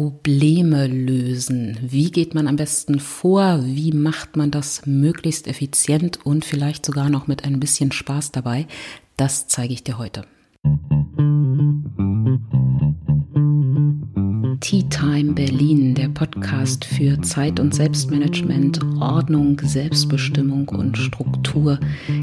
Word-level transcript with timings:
Probleme 0.00 0.86
lösen. 0.86 1.76
Wie 1.82 2.10
geht 2.10 2.32
man 2.32 2.48
am 2.48 2.56
besten 2.56 3.00
vor? 3.00 3.60
Wie 3.62 3.92
macht 3.92 4.34
man 4.34 4.50
das 4.50 4.86
möglichst 4.86 5.46
effizient 5.46 6.24
und 6.24 6.46
vielleicht 6.46 6.86
sogar 6.86 7.10
noch 7.10 7.26
mit 7.26 7.44
ein 7.44 7.60
bisschen 7.60 7.92
Spaß 7.92 8.32
dabei? 8.32 8.66
Das 9.18 9.46
zeige 9.46 9.74
ich 9.74 9.84
dir 9.84 9.98
heute. 9.98 10.24
Tea 14.70 14.86
Time 14.88 15.32
Berlin, 15.32 15.96
der 15.96 16.08
Podcast 16.10 16.84
für 16.84 17.20
Zeit- 17.22 17.58
und 17.58 17.74
Selbstmanagement, 17.74 18.78
Ordnung, 19.00 19.60
Selbstbestimmung 19.60 20.68
und 20.68 20.96
Struktur, 20.96 21.80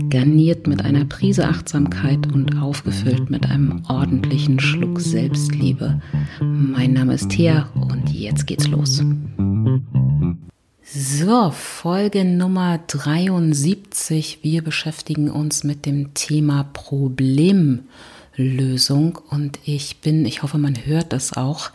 garniert 0.09 0.65
mit 0.65 0.85
einer 0.85 1.03
Prise 1.03 1.45
Achtsamkeit 1.45 2.31
und 2.31 2.57
aufgefüllt 2.57 3.29
mit 3.29 3.49
einem 3.49 3.83
ordentlichen 3.89 4.61
Schluck 4.61 5.01
Selbstliebe. 5.01 6.01
Mein 6.39 6.93
Name 6.93 7.15
ist 7.15 7.31
Thea 7.31 7.67
und 7.75 8.13
jetzt 8.13 8.47
geht's 8.47 8.69
los. 8.69 9.03
So, 10.83 11.51
Folge 11.51 12.23
Nummer 12.23 12.79
73. 12.87 14.39
Wir 14.41 14.63
beschäftigen 14.63 15.29
uns 15.29 15.65
mit 15.65 15.85
dem 15.85 16.13
Thema 16.13 16.63
Problemlösung 16.71 19.19
und 19.29 19.59
ich 19.65 19.97
bin, 19.97 20.25
ich 20.25 20.43
hoffe, 20.43 20.57
man 20.57 20.77
hört 20.85 21.11
das 21.11 21.35
auch, 21.35 21.71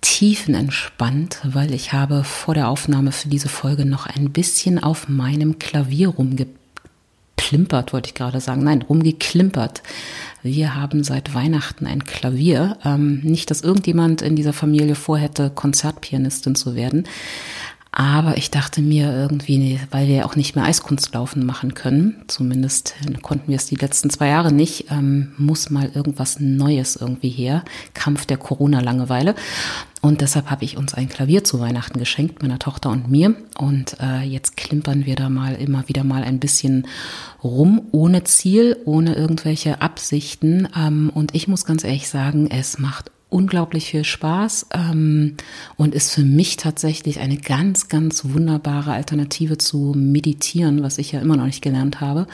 tiefenentspannt, 0.00 1.40
weil 1.44 1.74
ich 1.74 1.92
habe 1.92 2.24
vor 2.24 2.54
der 2.54 2.68
Aufnahme 2.68 3.12
für 3.12 3.28
diese 3.28 3.48
Folge 3.48 3.84
noch 3.84 4.06
ein 4.06 4.30
bisschen 4.30 4.82
auf 4.82 5.08
meinem 5.08 5.58
Klavier 5.58 6.08
rumgeplimpert, 6.08 7.92
wollte 7.92 8.08
ich 8.08 8.14
gerade 8.14 8.40
sagen. 8.40 8.64
Nein, 8.64 8.82
rumgeklimpert. 8.82 9.82
Wir 10.42 10.74
haben 10.74 11.02
seit 11.02 11.34
Weihnachten 11.34 11.86
ein 11.86 12.04
Klavier. 12.04 12.78
Ähm, 12.84 13.20
nicht, 13.22 13.50
dass 13.50 13.62
irgendjemand 13.62 14.22
in 14.22 14.36
dieser 14.36 14.52
Familie 14.52 14.94
vorhätte, 14.94 15.50
Konzertpianistin 15.50 16.54
zu 16.54 16.74
werden. 16.74 17.04
Aber 17.98 18.36
ich 18.36 18.50
dachte 18.50 18.82
mir 18.82 19.10
irgendwie, 19.10 19.80
weil 19.90 20.06
wir 20.06 20.26
auch 20.26 20.36
nicht 20.36 20.54
mehr 20.54 20.66
Eiskunstlaufen 20.66 21.46
machen 21.46 21.72
können, 21.72 22.24
zumindest 22.26 22.94
konnten 23.22 23.48
wir 23.48 23.56
es 23.56 23.64
die 23.64 23.76
letzten 23.76 24.10
zwei 24.10 24.28
Jahre 24.28 24.52
nicht, 24.52 24.90
ähm, 24.90 25.32
muss 25.38 25.70
mal 25.70 25.90
irgendwas 25.94 26.38
Neues 26.38 26.96
irgendwie 26.96 27.30
her. 27.30 27.64
Kampf 27.94 28.26
der 28.26 28.36
Corona-Langeweile. 28.36 29.34
Und 30.02 30.20
deshalb 30.20 30.50
habe 30.50 30.62
ich 30.62 30.76
uns 30.76 30.92
ein 30.92 31.08
Klavier 31.08 31.42
zu 31.42 31.58
Weihnachten 31.58 31.98
geschenkt, 31.98 32.42
meiner 32.42 32.58
Tochter 32.58 32.90
und 32.90 33.10
mir. 33.10 33.34
Und 33.56 33.96
äh, 33.98 34.20
jetzt 34.20 34.58
klimpern 34.58 35.06
wir 35.06 35.16
da 35.16 35.30
mal 35.30 35.54
immer 35.54 35.88
wieder 35.88 36.04
mal 36.04 36.22
ein 36.22 36.38
bisschen 36.38 36.86
rum, 37.42 37.80
ohne 37.92 38.24
Ziel, 38.24 38.76
ohne 38.84 39.14
irgendwelche 39.14 39.80
Absichten. 39.80 40.68
Ähm, 40.76 41.10
und 41.14 41.34
ich 41.34 41.48
muss 41.48 41.64
ganz 41.64 41.82
ehrlich 41.82 42.10
sagen, 42.10 42.50
es 42.50 42.78
macht 42.78 43.10
unglaublich 43.28 43.90
viel 43.90 44.04
Spaß 44.04 44.68
ähm, 44.72 45.36
und 45.76 45.94
ist 45.94 46.12
für 46.12 46.22
mich 46.22 46.56
tatsächlich 46.56 47.20
eine 47.20 47.36
ganz, 47.36 47.88
ganz 47.88 48.24
wunderbare 48.24 48.92
Alternative 48.92 49.58
zu 49.58 49.92
meditieren, 49.96 50.82
was 50.82 50.98
ich 50.98 51.12
ja 51.12 51.20
immer 51.20 51.36
noch 51.36 51.46
nicht 51.46 51.62
gelernt 51.62 52.00
habe 52.00 52.26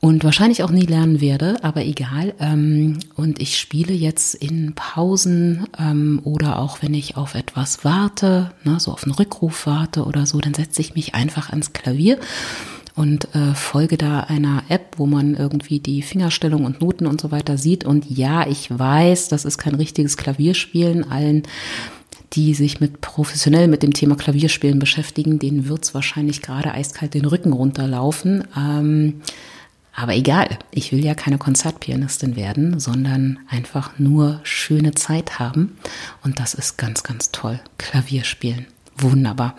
und 0.00 0.24
wahrscheinlich 0.24 0.62
auch 0.62 0.70
nie 0.70 0.86
lernen 0.86 1.20
werde, 1.20 1.56
aber 1.62 1.84
egal. 1.84 2.34
Ähm, 2.38 2.98
und 3.16 3.40
ich 3.40 3.58
spiele 3.58 3.92
jetzt 3.92 4.34
in 4.34 4.74
Pausen 4.74 5.66
ähm, 5.78 6.20
oder 6.22 6.58
auch 6.58 6.82
wenn 6.82 6.94
ich 6.94 7.16
auf 7.16 7.34
etwas 7.34 7.84
warte, 7.84 8.52
ne, 8.64 8.78
so 8.78 8.92
auf 8.92 9.04
einen 9.04 9.14
Rückruf 9.14 9.66
warte 9.66 10.04
oder 10.04 10.26
so, 10.26 10.40
dann 10.40 10.54
setze 10.54 10.80
ich 10.80 10.94
mich 10.94 11.14
einfach 11.14 11.50
ans 11.50 11.72
Klavier 11.72 12.18
und 12.96 13.34
äh, 13.34 13.54
folge 13.54 13.98
da 13.98 14.20
einer 14.20 14.64
App, 14.68 14.94
wo 14.96 15.06
man 15.06 15.34
irgendwie 15.34 15.80
die 15.80 16.00
Fingerstellung 16.00 16.64
und 16.64 16.80
Noten 16.80 17.06
und 17.06 17.20
so 17.20 17.30
weiter 17.30 17.58
sieht. 17.58 17.84
Und 17.84 18.10
ja, 18.10 18.46
ich 18.46 18.76
weiß, 18.76 19.28
das 19.28 19.44
ist 19.44 19.58
kein 19.58 19.74
richtiges 19.74 20.16
Klavierspielen. 20.16 21.10
Allen, 21.10 21.42
die 22.32 22.54
sich 22.54 22.80
mit 22.80 23.02
professionell 23.02 23.68
mit 23.68 23.82
dem 23.82 23.92
Thema 23.92 24.16
Klavierspielen 24.16 24.78
beschäftigen, 24.78 25.38
denen 25.38 25.68
wird's 25.68 25.94
wahrscheinlich 25.94 26.40
gerade 26.40 26.72
eiskalt 26.72 27.12
den 27.12 27.26
Rücken 27.26 27.52
runterlaufen. 27.52 28.44
Ähm, 28.56 29.20
aber 29.94 30.14
egal, 30.14 30.58
ich 30.70 30.90
will 30.90 31.04
ja 31.04 31.14
keine 31.14 31.38
Konzertpianistin 31.38 32.34
werden, 32.34 32.80
sondern 32.80 33.38
einfach 33.48 33.98
nur 33.98 34.40
schöne 34.42 34.92
Zeit 34.92 35.38
haben. 35.38 35.76
Und 36.24 36.40
das 36.40 36.54
ist 36.54 36.78
ganz, 36.78 37.02
ganz 37.02 37.30
toll. 37.30 37.60
Klavierspielen. 37.76 38.66
Wunderbar. 38.98 39.54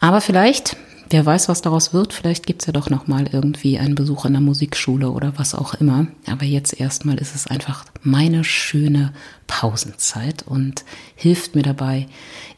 Aber 0.00 0.20
vielleicht 0.20 0.76
wer 1.10 1.24
weiß, 1.24 1.48
was 1.48 1.62
daraus 1.62 1.92
wird. 1.92 2.12
Vielleicht 2.12 2.46
gibt's 2.46 2.66
ja 2.66 2.72
doch 2.72 2.90
noch 2.90 3.06
mal 3.06 3.26
irgendwie 3.30 3.78
einen 3.78 3.94
Besuch 3.94 4.24
in 4.24 4.32
der 4.32 4.40
Musikschule 4.40 5.10
oder 5.10 5.32
was 5.36 5.54
auch 5.54 5.74
immer. 5.74 6.06
Aber 6.26 6.44
jetzt 6.44 6.78
erstmal 6.78 7.18
ist 7.18 7.34
es 7.34 7.46
einfach 7.46 7.84
meine 8.02 8.44
schöne 8.44 9.12
Pausenzeit 9.46 10.44
und 10.46 10.84
hilft 11.14 11.54
mir 11.54 11.62
dabei, 11.62 12.06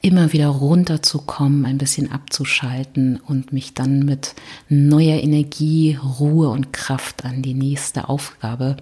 immer 0.00 0.32
wieder 0.32 0.48
runterzukommen, 0.48 1.66
ein 1.66 1.78
bisschen 1.78 2.10
abzuschalten 2.10 3.20
und 3.26 3.52
mich 3.52 3.74
dann 3.74 4.00
mit 4.00 4.34
neuer 4.68 5.22
Energie, 5.22 5.98
Ruhe 6.18 6.48
und 6.48 6.72
Kraft 6.72 7.24
an 7.24 7.42
die 7.42 7.54
nächste 7.54 8.08
Aufgabe 8.08 8.76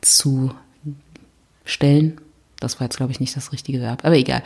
zu 0.00 0.52
stellen. 1.64 2.20
Das 2.66 2.80
war 2.80 2.86
jetzt, 2.86 2.96
glaube 2.96 3.12
ich, 3.12 3.20
nicht 3.20 3.36
das 3.36 3.52
richtige 3.52 3.80
Verb, 3.80 4.04
aber 4.04 4.16
egal. 4.16 4.42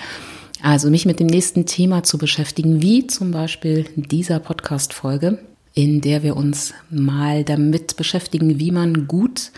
Also 0.63 0.91
mich 0.91 1.07
mit 1.07 1.21
dem 1.21 1.27
nächsten 1.27 1.65
Thema 1.65 2.03
zu 2.03 2.19
beschäftigen, 2.19 2.83
wie 2.83 3.07
zum 3.07 3.31
Beispiel 3.31 3.87
dieser 3.97 4.39
Podcast-Folge, 4.41 5.39
in 5.73 6.03
der 6.03 6.23
wir 6.23 6.37
uns 6.37 6.75
mal 6.91 7.45
damit 7.45 7.97
beschäftigen, 7.97 8.59
wie 8.59 8.71
man 8.71 9.07
gut 9.07 9.53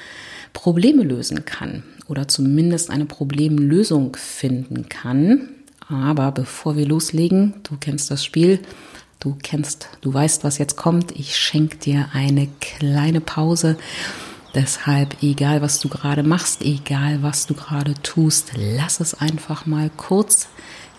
Probleme 0.53 1.03
lösen 1.03 1.45
kann 1.45 1.83
oder 2.07 2.29
zumindest 2.29 2.91
eine 2.91 3.07
Problemlösung 3.07 4.17
finden 4.17 4.89
kann. 4.89 5.49
Aber 5.89 6.31
bevor 6.31 6.77
wir 6.77 6.87
loslegen, 6.87 7.55
du 7.65 7.77
kennst 7.81 8.11
das 8.13 8.25
Spiel, 8.25 8.61
du 9.19 9.37
kennst, 9.43 9.89
du 10.03 10.15
weißt, 10.15 10.45
was 10.45 10.59
jetzt 10.59 10.77
kommt. 10.77 11.13
Ich 11.13 11.37
schenke 11.37 11.79
dir 11.79 12.11
eine 12.13 12.49
kleine 12.61 13.21
Pause. 13.21 13.77
Deshalb, 14.55 15.23
egal 15.23 15.63
was 15.63 15.81
du 15.81 15.89
gerade 15.89 16.23
machst, 16.23 16.63
egal 16.63 17.23
was 17.23 17.47
du 17.47 17.55
gerade 17.55 17.95
tust, 18.03 18.53
lass 18.57 19.01
es 19.01 19.15
einfach 19.15 19.65
mal 19.65 19.91
kurz 19.97 20.49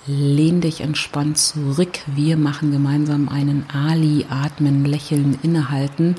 Lehn 0.06 0.59
dich 0.59 0.81
entspannt 0.81 1.38
zurück. 1.38 2.00
Wir 2.08 2.36
machen 2.36 2.72
gemeinsam 2.72 3.30
einen 3.30 3.66
Ali, 3.69 4.25
atmen, 4.30 4.84
lächeln, 4.84 5.40
innehalten. 5.44 6.16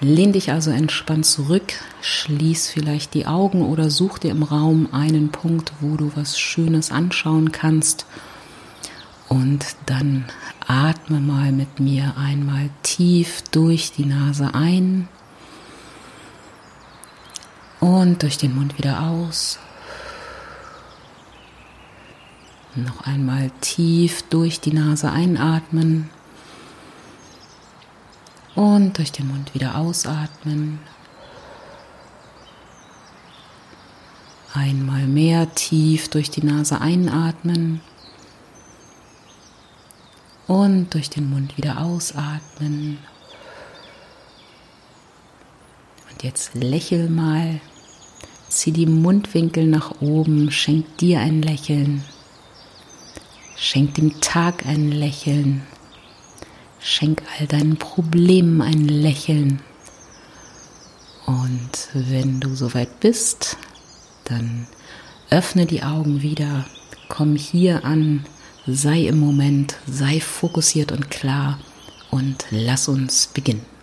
Lehn 0.00 0.32
dich 0.32 0.50
also 0.50 0.70
entspannt 0.70 1.26
zurück, 1.26 1.74
schließ 2.00 2.68
vielleicht 2.68 3.12
die 3.12 3.26
Augen 3.26 3.62
oder 3.62 3.90
such 3.90 4.18
dir 4.18 4.30
im 4.30 4.42
Raum 4.42 4.88
einen 4.92 5.30
Punkt, 5.30 5.72
wo 5.80 5.96
du 5.96 6.10
was 6.14 6.38
Schönes 6.38 6.90
anschauen 6.90 7.52
kannst. 7.52 8.06
Und 9.28 9.76
dann 9.84 10.24
atme 10.66 11.20
mal 11.20 11.52
mit 11.52 11.80
mir 11.80 12.14
einmal 12.16 12.70
tief 12.82 13.42
durch 13.50 13.92
die 13.92 14.06
Nase 14.06 14.54
ein 14.54 15.08
und 17.86 18.24
durch 18.24 18.36
den 18.36 18.56
Mund 18.56 18.78
wieder 18.78 19.00
aus. 19.00 19.60
Noch 22.74 23.02
einmal 23.06 23.52
tief 23.60 24.24
durch 24.28 24.58
die 24.58 24.72
Nase 24.72 25.12
einatmen 25.12 26.10
und 28.56 28.98
durch 28.98 29.12
den 29.12 29.28
Mund 29.28 29.54
wieder 29.54 29.76
ausatmen. 29.76 30.80
Einmal 34.52 35.06
mehr 35.06 35.54
tief 35.54 36.08
durch 36.08 36.28
die 36.28 36.44
Nase 36.44 36.80
einatmen 36.80 37.82
und 40.48 40.92
durch 40.92 41.08
den 41.08 41.30
Mund 41.30 41.56
wieder 41.56 41.80
ausatmen. 41.80 42.98
Und 46.10 46.22
jetzt 46.24 46.54
lächel 46.56 47.08
mal, 47.08 47.60
zieh 48.56 48.72
die 48.72 48.86
Mundwinkel 48.86 49.66
nach 49.66 50.00
oben, 50.00 50.50
schenk 50.50 50.96
dir 50.98 51.20
ein 51.20 51.42
Lächeln. 51.42 52.02
Schenk 53.56 53.94
dem 53.94 54.20
Tag 54.20 54.66
ein 54.66 54.90
Lächeln. 54.90 55.62
Schenk 56.80 57.22
all 57.38 57.46
deinen 57.46 57.76
Problemen 57.76 58.62
ein 58.62 58.88
Lächeln. 58.88 59.60
Und 61.26 61.88
wenn 61.92 62.40
du 62.40 62.54
soweit 62.54 63.00
bist, 63.00 63.56
dann 64.24 64.66
öffne 65.30 65.66
die 65.66 65.82
Augen 65.82 66.22
wieder, 66.22 66.64
komm 67.08 67.36
hier 67.36 67.84
an, 67.84 68.24
sei 68.66 69.06
im 69.06 69.18
Moment, 69.18 69.76
sei 69.86 70.20
fokussiert 70.20 70.92
und 70.92 71.10
klar 71.10 71.58
und 72.10 72.46
lass 72.50 72.88
uns 72.88 73.26
beginnen. 73.26 73.75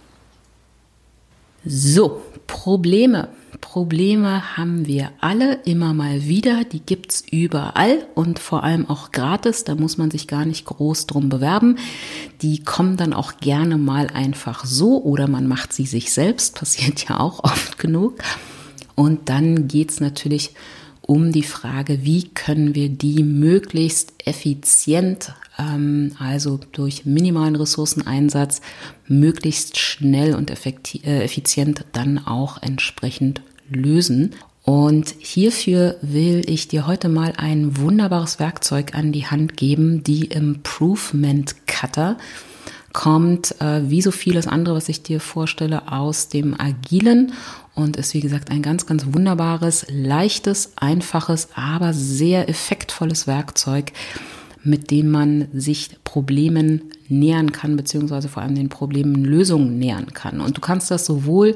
So, 1.65 2.21
Probleme. 2.47 3.29
Probleme 3.61 4.57
haben 4.57 4.85
wir 4.85 5.11
alle 5.21 5.59
immer 5.63 5.93
mal 5.93 6.25
wieder, 6.25 6.65
die 6.65 6.81
gibt's 6.81 7.23
überall 7.31 8.05
und 8.13 8.37
vor 8.39 8.63
allem 8.63 8.89
auch 8.89 9.13
gratis, 9.13 9.63
da 9.63 9.73
muss 9.75 9.97
man 9.97 10.11
sich 10.11 10.27
gar 10.27 10.43
nicht 10.45 10.65
groß 10.65 11.07
drum 11.07 11.29
bewerben. 11.29 11.77
Die 12.41 12.61
kommen 12.63 12.97
dann 12.97 13.13
auch 13.13 13.37
gerne 13.37 13.77
mal 13.77 14.07
einfach 14.07 14.65
so 14.65 15.01
oder 15.01 15.29
man 15.29 15.47
macht 15.47 15.71
sie 15.71 15.85
sich 15.85 16.11
selbst, 16.11 16.55
passiert 16.59 17.07
ja 17.07 17.21
auch 17.21 17.43
oft 17.43 17.79
genug. 17.79 18.15
Und 18.95 19.29
dann 19.29 19.69
geht's 19.69 20.01
natürlich 20.01 20.53
um 21.01 21.31
die 21.31 21.43
Frage, 21.43 22.03
wie 22.03 22.29
können 22.29 22.75
wir 22.75 22.89
die 22.89 23.23
möglichst 23.23 24.13
effizient, 24.25 25.33
also 25.57 26.59
durch 26.71 27.05
minimalen 27.05 27.55
Ressourceneinsatz, 27.55 28.61
möglichst 29.07 29.77
schnell 29.77 30.35
und 30.35 30.49
äh, 30.49 31.23
effizient 31.23 31.85
dann 31.91 32.19
auch 32.25 32.61
entsprechend 32.61 33.41
lösen. 33.69 34.31
Und 34.63 35.13
hierfür 35.19 35.97
will 36.01 36.41
ich 36.49 36.69
dir 36.69 36.87
heute 36.87 37.09
mal 37.09 37.33
ein 37.37 37.77
wunderbares 37.77 38.39
Werkzeug 38.39 38.95
an 38.95 39.11
die 39.11 39.27
Hand 39.27 39.57
geben, 39.57 40.03
die 40.03 40.25
Improvement 40.25 41.67
Cutter 41.67 42.17
kommt, 42.93 43.59
äh, 43.59 43.89
wie 43.89 44.01
so 44.01 44.11
vieles 44.11 44.47
andere, 44.47 44.75
was 44.75 44.87
ich 44.87 45.03
dir 45.03 45.19
vorstelle, 45.19 45.91
aus 45.91 46.29
dem 46.29 46.59
Agilen 46.59 47.33
und 47.75 47.97
ist, 47.97 48.13
wie 48.13 48.21
gesagt, 48.21 48.51
ein 48.51 48.61
ganz, 48.61 48.85
ganz 48.85 49.07
wunderbares, 49.11 49.87
leichtes, 49.89 50.73
einfaches, 50.77 51.49
aber 51.55 51.91
sehr 51.91 52.47
effektvolles 52.47 53.27
Werkzeug, 53.27 53.91
mit 54.63 54.91
dem 54.91 55.11
man 55.11 55.47
sich 55.53 55.97
Problemen 56.03 56.81
nähern 57.09 57.51
kann, 57.51 57.75
beziehungsweise 57.75 58.29
vor 58.29 58.43
allem 58.43 58.55
den 58.55 58.69
Problemen 58.69 59.25
Lösungen 59.25 59.77
nähern 59.77 60.13
kann. 60.13 60.39
Und 60.39 60.57
du 60.57 60.61
kannst 60.61 60.89
das 60.89 61.05
sowohl 61.05 61.55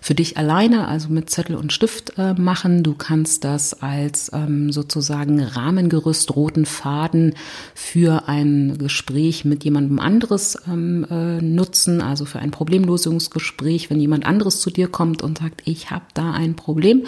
für 0.00 0.14
dich 0.14 0.36
alleine, 0.36 0.86
also 0.86 1.08
mit 1.08 1.30
Zettel 1.30 1.56
und 1.56 1.72
Stift 1.72 2.12
äh, 2.18 2.34
machen. 2.34 2.82
Du 2.82 2.94
kannst 2.94 3.42
das 3.44 3.82
als 3.82 4.30
ähm, 4.34 4.70
sozusagen 4.70 5.40
Rahmengerüst, 5.40 6.36
roten 6.36 6.66
Faden 6.66 7.34
für 7.74 8.28
ein 8.28 8.78
Gespräch 8.78 9.44
mit 9.44 9.64
jemandem 9.64 9.98
anderes 9.98 10.58
ähm, 10.68 11.06
äh, 11.10 11.40
nutzen, 11.40 12.02
also 12.02 12.24
für 12.24 12.38
ein 12.38 12.50
Problemlösungsgespräch, 12.50 13.90
wenn 13.90 14.00
jemand 14.00 14.26
anderes 14.26 14.60
zu 14.60 14.70
dir 14.70 14.88
kommt 14.88 15.22
und 15.22 15.38
sagt, 15.38 15.62
ich 15.64 15.90
habe 15.90 16.04
da 16.14 16.32
ein 16.32 16.54
Problem 16.54 17.04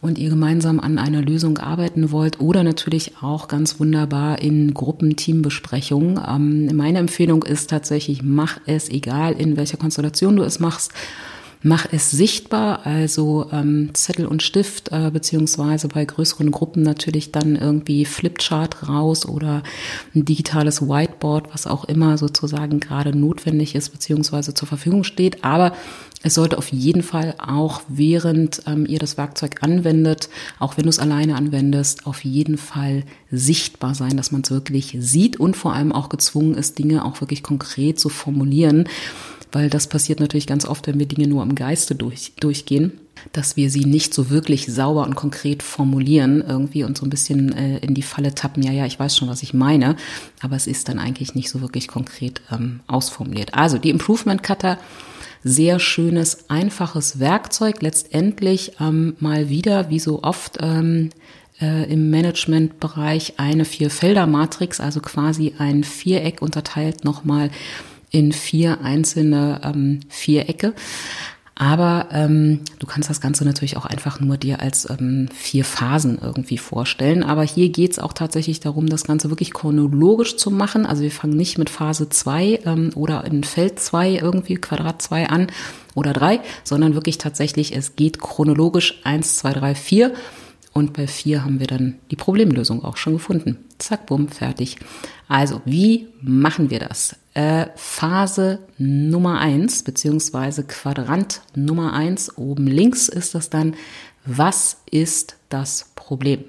und 0.00 0.18
ihr 0.18 0.30
gemeinsam 0.30 0.80
an 0.80 0.98
einer 0.98 1.22
Lösung 1.22 1.58
arbeiten 1.58 2.10
wollt 2.10 2.40
oder 2.40 2.62
natürlich 2.62 3.14
auch 3.20 3.48
ganz 3.48 3.80
wunderbar 3.80 4.40
in 4.40 4.74
Gruppenteambesprechungen. 4.74 6.20
Ähm, 6.26 6.76
meine 6.76 6.98
Empfehlung 6.98 7.42
ist 7.42 7.70
tatsächlich, 7.70 8.22
mach 8.22 8.58
es, 8.66 8.88
egal 8.88 9.32
in 9.32 9.56
welcher 9.56 9.76
Konstellation 9.76 10.36
du 10.36 10.42
es 10.42 10.60
machst, 10.60 10.92
Mach 11.62 11.86
es 11.90 12.12
sichtbar, 12.12 12.86
also 12.86 13.48
ähm, 13.50 13.90
Zettel 13.92 14.26
und 14.26 14.44
Stift, 14.44 14.92
äh, 14.92 15.10
beziehungsweise 15.10 15.88
bei 15.88 16.04
größeren 16.04 16.52
Gruppen 16.52 16.82
natürlich 16.84 17.32
dann 17.32 17.56
irgendwie 17.56 18.04
Flipchart 18.04 18.88
raus 18.88 19.26
oder 19.26 19.64
ein 20.14 20.24
digitales 20.24 20.82
Whiteboard, 20.82 21.52
was 21.52 21.66
auch 21.66 21.84
immer 21.86 22.16
sozusagen 22.16 22.78
gerade 22.78 23.16
notwendig 23.16 23.74
ist, 23.74 23.88
beziehungsweise 23.88 24.54
zur 24.54 24.68
Verfügung 24.68 25.02
steht. 25.02 25.42
Aber 25.42 25.72
es 26.22 26.34
sollte 26.34 26.58
auf 26.58 26.72
jeden 26.72 27.02
Fall 27.02 27.34
auch, 27.38 27.82
während 27.86 28.62
ähm, 28.66 28.86
ihr 28.86 28.98
das 28.98 29.16
Werkzeug 29.16 29.62
anwendet, 29.62 30.28
auch 30.58 30.76
wenn 30.76 30.84
du 30.84 30.90
es 30.90 30.98
alleine 30.98 31.36
anwendest, 31.36 32.06
auf 32.06 32.24
jeden 32.24 32.58
Fall 32.58 33.04
sichtbar 33.30 33.94
sein, 33.94 34.16
dass 34.16 34.32
man 34.32 34.42
es 34.42 34.50
wirklich 34.50 34.96
sieht 34.98 35.38
und 35.38 35.56
vor 35.56 35.74
allem 35.74 35.92
auch 35.92 36.08
gezwungen 36.08 36.54
ist, 36.54 36.78
Dinge 36.78 37.04
auch 37.04 37.20
wirklich 37.20 37.42
konkret 37.42 38.00
zu 38.00 38.08
formulieren 38.08 38.88
weil 39.52 39.70
das 39.70 39.86
passiert 39.86 40.20
natürlich 40.20 40.46
ganz 40.46 40.66
oft, 40.66 40.86
wenn 40.86 40.98
wir 40.98 41.06
Dinge 41.06 41.28
nur 41.28 41.42
im 41.42 41.54
Geiste 41.54 41.94
durch, 41.94 42.32
durchgehen, 42.40 42.92
dass 43.32 43.56
wir 43.56 43.70
sie 43.70 43.84
nicht 43.84 44.14
so 44.14 44.30
wirklich 44.30 44.66
sauber 44.66 45.04
und 45.04 45.14
konkret 45.14 45.62
formulieren 45.62 46.44
irgendwie 46.46 46.84
und 46.84 46.96
so 46.98 47.06
ein 47.06 47.10
bisschen 47.10 47.52
äh, 47.52 47.78
in 47.78 47.94
die 47.94 48.02
Falle 48.02 48.34
tappen, 48.34 48.62
ja, 48.62 48.72
ja, 48.72 48.86
ich 48.86 48.98
weiß 48.98 49.16
schon, 49.16 49.28
was 49.28 49.42
ich 49.42 49.54
meine, 49.54 49.96
aber 50.40 50.56
es 50.56 50.66
ist 50.66 50.88
dann 50.88 50.98
eigentlich 50.98 51.34
nicht 51.34 51.50
so 51.50 51.60
wirklich 51.60 51.88
konkret 51.88 52.40
ähm, 52.52 52.80
ausformuliert. 52.86 53.54
Also 53.54 53.78
die 53.78 53.90
Improvement 53.90 54.42
Cutter, 54.42 54.78
sehr 55.44 55.78
schönes, 55.78 56.50
einfaches 56.50 57.20
Werkzeug, 57.20 57.82
letztendlich 57.82 58.72
ähm, 58.80 59.16
mal 59.20 59.48
wieder, 59.48 59.90
wie 59.90 59.98
so 60.00 60.22
oft, 60.22 60.58
ähm, 60.60 61.10
äh, 61.60 61.90
im 61.92 62.10
Managementbereich 62.10 63.34
eine 63.36 63.64
Vier-Felder-Matrix, 63.64 64.80
also 64.80 65.00
quasi 65.00 65.54
ein 65.58 65.84
Viereck 65.84 66.42
unterteilt 66.42 67.04
nochmal 67.04 67.50
in 68.10 68.32
vier 68.32 68.80
einzelne 68.80 69.60
ähm, 69.64 70.00
Vierecke. 70.08 70.74
Aber 71.60 72.06
ähm, 72.12 72.60
du 72.78 72.86
kannst 72.86 73.10
das 73.10 73.20
Ganze 73.20 73.44
natürlich 73.44 73.76
auch 73.76 73.84
einfach 73.84 74.20
nur 74.20 74.36
dir 74.36 74.60
als 74.60 74.88
ähm, 74.88 75.28
vier 75.34 75.64
Phasen 75.64 76.16
irgendwie 76.22 76.56
vorstellen. 76.56 77.24
Aber 77.24 77.42
hier 77.42 77.68
geht's 77.70 77.98
auch 77.98 78.12
tatsächlich 78.12 78.60
darum, 78.60 78.86
das 78.86 79.02
Ganze 79.02 79.28
wirklich 79.28 79.52
chronologisch 79.52 80.36
zu 80.36 80.52
machen. 80.52 80.86
Also 80.86 81.02
wir 81.02 81.10
fangen 81.10 81.36
nicht 81.36 81.58
mit 81.58 81.68
Phase 81.68 82.08
zwei 82.10 82.60
ähm, 82.64 82.90
oder 82.94 83.24
in 83.24 83.42
Feld 83.42 83.80
zwei 83.80 84.10
irgendwie 84.10 84.54
Quadrat 84.54 85.02
zwei 85.02 85.28
an 85.28 85.48
oder 85.96 86.12
drei, 86.12 86.38
sondern 86.62 86.94
wirklich 86.94 87.18
tatsächlich, 87.18 87.74
es 87.74 87.96
geht 87.96 88.20
chronologisch 88.20 89.00
eins, 89.02 89.36
zwei, 89.36 89.52
drei, 89.52 89.74
vier. 89.74 90.12
Und 90.78 90.92
bei 90.92 91.08
vier 91.08 91.44
haben 91.44 91.58
wir 91.58 91.66
dann 91.66 91.96
die 92.12 92.14
Problemlösung 92.14 92.84
auch 92.84 92.96
schon 92.96 93.14
gefunden. 93.14 93.58
Zack, 93.78 94.06
bumm, 94.06 94.28
fertig. 94.28 94.76
Also, 95.26 95.60
wie 95.64 96.06
machen 96.22 96.70
wir 96.70 96.78
das? 96.78 97.16
Äh, 97.34 97.66
Phase 97.74 98.60
Nummer 98.78 99.40
eins 99.40 99.82
beziehungsweise 99.82 100.62
Quadrant 100.62 101.40
Nummer 101.56 101.94
eins 101.94 102.38
oben 102.38 102.68
links 102.68 103.08
ist 103.08 103.34
das 103.34 103.50
dann, 103.50 103.74
was 104.24 104.76
ist 104.88 105.34
das 105.48 105.90
Problem? 105.96 106.44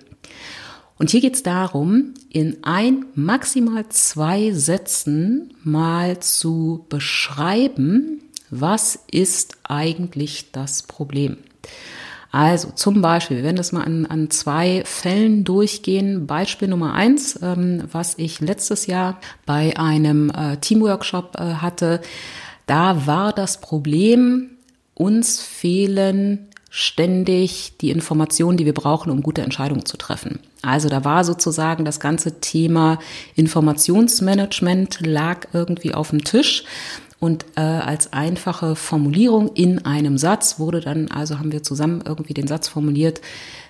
Und 1.00 1.10
hier 1.10 1.22
geht 1.22 1.34
es 1.34 1.42
darum, 1.42 2.14
in 2.30 2.64
ein, 2.64 3.06
maximal 3.16 3.90
zwei 3.90 4.52
Sätzen 4.52 5.56
mal 5.64 6.20
zu 6.20 6.86
beschreiben, 6.90 8.22
was 8.52 9.00
ist 9.10 9.58
eigentlich 9.64 10.52
das 10.52 10.84
Problem. 10.84 11.38
Also 12.32 12.70
zum 12.76 13.02
Beispiel, 13.02 13.38
wir 13.38 13.44
werden 13.44 13.56
das 13.56 13.72
mal 13.72 13.84
an, 13.84 14.06
an 14.06 14.30
zwei 14.30 14.84
Fällen 14.86 15.44
durchgehen. 15.44 16.28
Beispiel 16.28 16.68
Nummer 16.68 16.94
eins, 16.94 17.40
ähm, 17.42 17.84
was 17.92 18.18
ich 18.18 18.40
letztes 18.40 18.86
Jahr 18.86 19.20
bei 19.46 19.78
einem 19.78 20.30
äh, 20.30 20.58
Teamworkshop 20.58 21.36
äh, 21.38 21.56
hatte. 21.56 22.02
Da 22.68 23.08
war 23.08 23.34
das 23.34 23.62
Problem, 23.62 24.52
uns 24.94 25.42
fehlen 25.42 26.50
ständig 26.70 27.78
die 27.82 27.90
Informationen, 27.90 28.58
die 28.58 28.66
wir 28.66 28.76
brauchen, 28.76 29.12
um 29.12 29.24
gute 29.24 29.42
Entscheidungen 29.42 29.86
zu 29.86 29.98
treffen. 29.98 30.40
Also 30.62 30.88
da 30.88 31.04
war 31.04 31.24
sozusagen 31.24 31.84
das 31.84 32.00
ganze 32.00 32.42
Thema 32.42 33.00
Informationsmanagement 33.36 35.00
lag 35.02 35.48
irgendwie 35.52 35.96
auf 35.96 36.12
dem 36.12 36.24
Tisch 36.24 36.64
und 37.20 37.46
äh, 37.56 37.62
als 37.62 38.14
einfache 38.14 38.76
Formulierung 38.76 39.54
in 39.54 39.86
einem 39.86 40.18
Satz 40.18 40.60
wurde 40.60 40.80
dann, 40.80 41.10
also 41.10 41.40
haben 41.40 41.52
wir 41.52 41.64
zusammen 41.64 42.04
irgendwie 42.06 42.34
den 42.34 42.48
Satz 42.48 42.68
formuliert, 42.68 43.22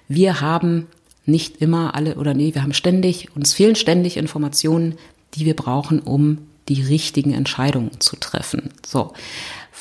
wir 0.08 0.42
haben 0.42 0.88
nicht 1.26 1.62
immer 1.62 1.96
alle 1.96 2.16
oder 2.16 2.34
nee, 2.34 2.54
wir 2.54 2.64
haben 2.64 2.74
ständig, 2.74 3.36
uns 3.36 3.54
fehlen 3.54 3.76
ständig 3.76 4.18
Informationen, 4.18 4.96
die 5.36 5.46
wir 5.46 5.56
brauchen, 5.56 6.00
um 6.00 6.40
die 6.68 6.82
richtigen 6.82 7.34
Entscheidungen 7.34 8.00
zu 8.00 8.16
treffen. 8.16 8.72
So. 8.86 9.14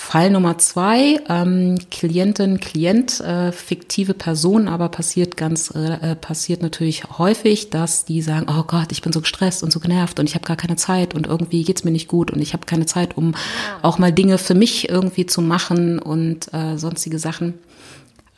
Fall 0.00 0.30
Nummer 0.30 0.56
zwei, 0.58 1.20
ähm, 1.28 1.76
Klientin, 1.90 2.60
Klient, 2.60 3.20
äh, 3.20 3.50
fiktive 3.50 4.14
Person, 4.14 4.68
aber 4.68 4.88
passiert 4.88 5.36
ganz, 5.36 5.70
äh, 5.72 6.14
passiert 6.14 6.62
natürlich 6.62 7.18
häufig, 7.18 7.68
dass 7.68 8.04
die 8.06 8.22
sagen, 8.22 8.46
oh 8.48 8.62
Gott, 8.62 8.92
ich 8.92 9.02
bin 9.02 9.12
so 9.12 9.20
gestresst 9.20 9.62
und 9.62 9.72
so 9.72 9.80
genervt 9.80 10.18
und 10.18 10.26
ich 10.26 10.34
habe 10.34 10.46
gar 10.46 10.56
keine 10.56 10.76
Zeit 10.76 11.14
und 11.14 11.26
irgendwie 11.26 11.64
geht's 11.64 11.84
mir 11.84 11.90
nicht 11.90 12.08
gut 12.08 12.30
und 12.30 12.40
ich 12.40 12.52
habe 12.54 12.64
keine 12.64 12.86
Zeit, 12.86 13.18
um 13.18 13.34
auch 13.82 13.98
mal 13.98 14.12
Dinge 14.12 14.38
für 14.38 14.54
mich 14.54 14.88
irgendwie 14.88 15.26
zu 15.26 15.42
machen 15.42 15.98
und 15.98 16.54
äh, 16.54 16.78
sonstige 16.78 17.18
Sachen. 17.18 17.54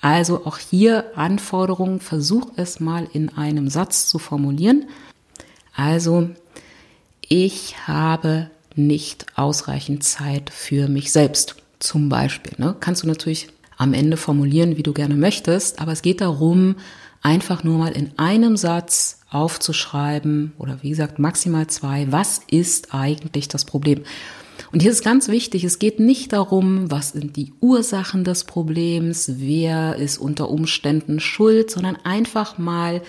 Also 0.01 0.47
auch 0.47 0.59
hier 0.59 1.05
Anforderungen, 1.15 2.01
versuch 2.01 2.51
es 2.57 2.81
mal 2.81 3.07
in 3.13 3.29
einem 3.37 3.69
Satz 3.69 4.09
zu 4.09 4.19
formulieren. 4.19 4.87
Also, 5.77 6.31
ich 7.21 7.87
habe 7.87 8.51
nicht 8.77 9.27
ausreichend 9.37 10.05
Zeit 10.05 10.51
für 10.51 10.89
mich 10.89 11.13
selbst. 11.13 11.57
Zum 11.79 12.09
Beispiel. 12.09 12.53
Ne? 12.59 12.77
Kannst 12.79 13.03
du 13.03 13.07
natürlich 13.07 13.49
am 13.79 13.95
Ende 13.95 14.19
formulieren, 14.19 14.77
wie 14.77 14.83
du 14.83 14.93
gerne 14.93 15.15
möchtest, 15.15 15.81
aber 15.81 15.93
es 15.93 16.03
geht 16.03 16.21
darum, 16.21 16.77
einfach 17.23 17.65
nur 17.65 17.79
mal 17.79 17.93
in 17.93 18.13
einem 18.19 18.57
Satz 18.57 19.21
aufzuschreiben 19.31 20.53
oder 20.59 20.79
wie 20.83 20.91
gesagt 20.91 21.19
maximal 21.19 21.67
zwei, 21.69 22.07
was 22.11 22.43
ist 22.51 22.95
eigentlich 22.95 23.49
das 23.49 23.65
Problem? 23.65 24.03
Und 24.73 24.83
hier 24.83 24.91
ist 24.91 25.03
ganz 25.03 25.29
wichtig, 25.29 25.65
es 25.65 25.79
geht 25.79 25.99
nicht 25.99 26.33
darum, 26.33 26.91
was 26.91 27.11
sind 27.11 27.37
die 27.37 27.53
Ursachen 27.61 28.25
des 28.25 28.45
Problems, 28.45 29.33
wer 29.37 29.97
ist 29.97 30.19
unter 30.19 30.51
Umständen 30.51 31.19
schuld, 31.19 31.71
sondern 31.71 31.97
einfach 32.05 32.59
mal 32.59 33.03